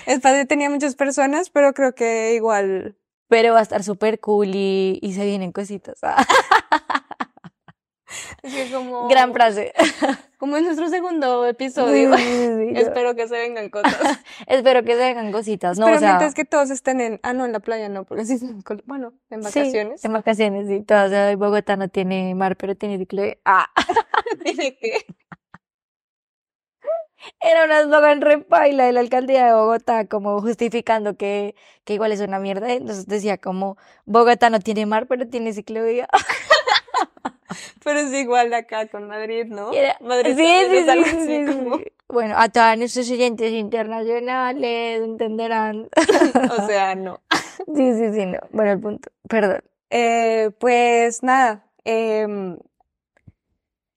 [0.06, 2.96] Espacio tenía muchas personas, pero creo que igual.
[3.28, 5.98] Pero va a estar súper cool y, y se vienen cositas.
[8.72, 9.08] como...
[9.08, 9.72] Gran frase.
[10.38, 12.12] Como en nuestro segundo episodio.
[12.74, 13.96] Espero que se vengan cosas.
[14.48, 15.86] Espero que se vengan cositas, ¿no?
[15.86, 17.20] Pero o mientras que todos estén en...
[17.22, 18.40] Ah, no, en la playa no, porque sí,
[18.84, 20.04] bueno, en vacaciones.
[20.04, 20.80] en vacaciones, sí.
[20.82, 23.22] Todas, Bogotá no tiene mar, pero tiene ciclo.
[23.44, 23.70] Ah.
[24.42, 25.06] ¿Tiene qué?
[27.40, 31.54] Era una eslogan repaila de la alcaldía de Bogotá, como justificando que,
[31.84, 32.72] que igual es una mierda.
[32.72, 36.08] Entonces decía como, Bogotá no tiene mar, pero tiene ciclovía.
[37.84, 39.70] Pero es igual acá con Madrid, ¿no?
[40.00, 45.88] Madrid sí, sí, sí, Bueno, a todos nuestros oyentes internacionales entenderán.
[46.58, 47.20] o sea, no.
[47.76, 48.38] Sí, sí, sí, no.
[48.50, 49.10] Bueno, el punto.
[49.28, 49.62] Perdón.
[49.88, 51.64] Eh, pues nada.
[51.84, 52.26] Eh,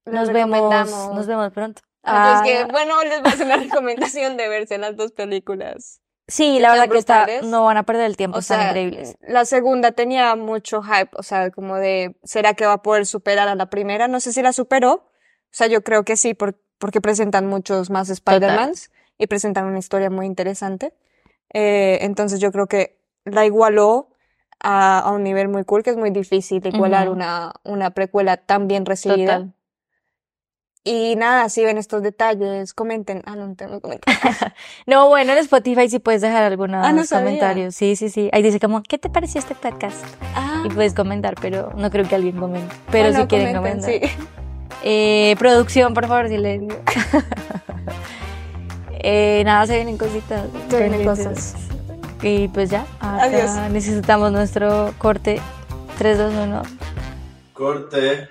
[0.06, 0.92] nos vemos.
[1.14, 1.82] Nos vemos pronto.
[2.06, 6.02] Ah, que, bueno, les voy a hacer la recomendación de verse las dos películas.
[6.28, 9.16] Sí, la verdad que está, no van a perder el tiempo, están increíbles.
[9.22, 13.48] La segunda tenía mucho hype, o sea, como de, ¿será que va a poder superar
[13.48, 14.08] a la primera?
[14.08, 15.04] No sé si la superó, o
[15.52, 20.26] sea, yo creo que sí, porque presentan muchos más Spider-Mans y presentan una historia muy
[20.26, 20.94] interesante.
[21.54, 24.10] Eh, entonces yo creo que la igualó
[24.60, 28.68] a, a, un nivel muy cool, que es muy difícil igualar una, una precuela tan
[28.68, 29.48] bien recibida.
[30.88, 33.24] Y nada, si ven estos detalles, comenten.
[33.26, 34.36] Ah, no, no tengo comentarios.
[34.86, 37.74] no, bueno, en Spotify sí puedes dejar algunos Ah, no comentarios.
[37.76, 38.30] Sí, sí, sí.
[38.32, 39.98] Ahí dice como, ¿qué te pareció este podcast?
[40.36, 42.76] Ah, Y puedes comentar, pero no creo que alguien comente.
[42.92, 44.10] Pero bueno, si quieren comenten, comentar.
[44.10, 44.16] sí.
[44.84, 46.78] Eh, producción, por favor, silencio.
[48.92, 50.44] eh, nada, se vienen cositas.
[50.70, 51.56] Se vienen cosas.
[52.22, 53.52] Y pues ya, Adiós.
[53.72, 55.42] necesitamos nuestro corte
[55.98, 56.62] 3, 2, 1.
[57.54, 58.30] Corte.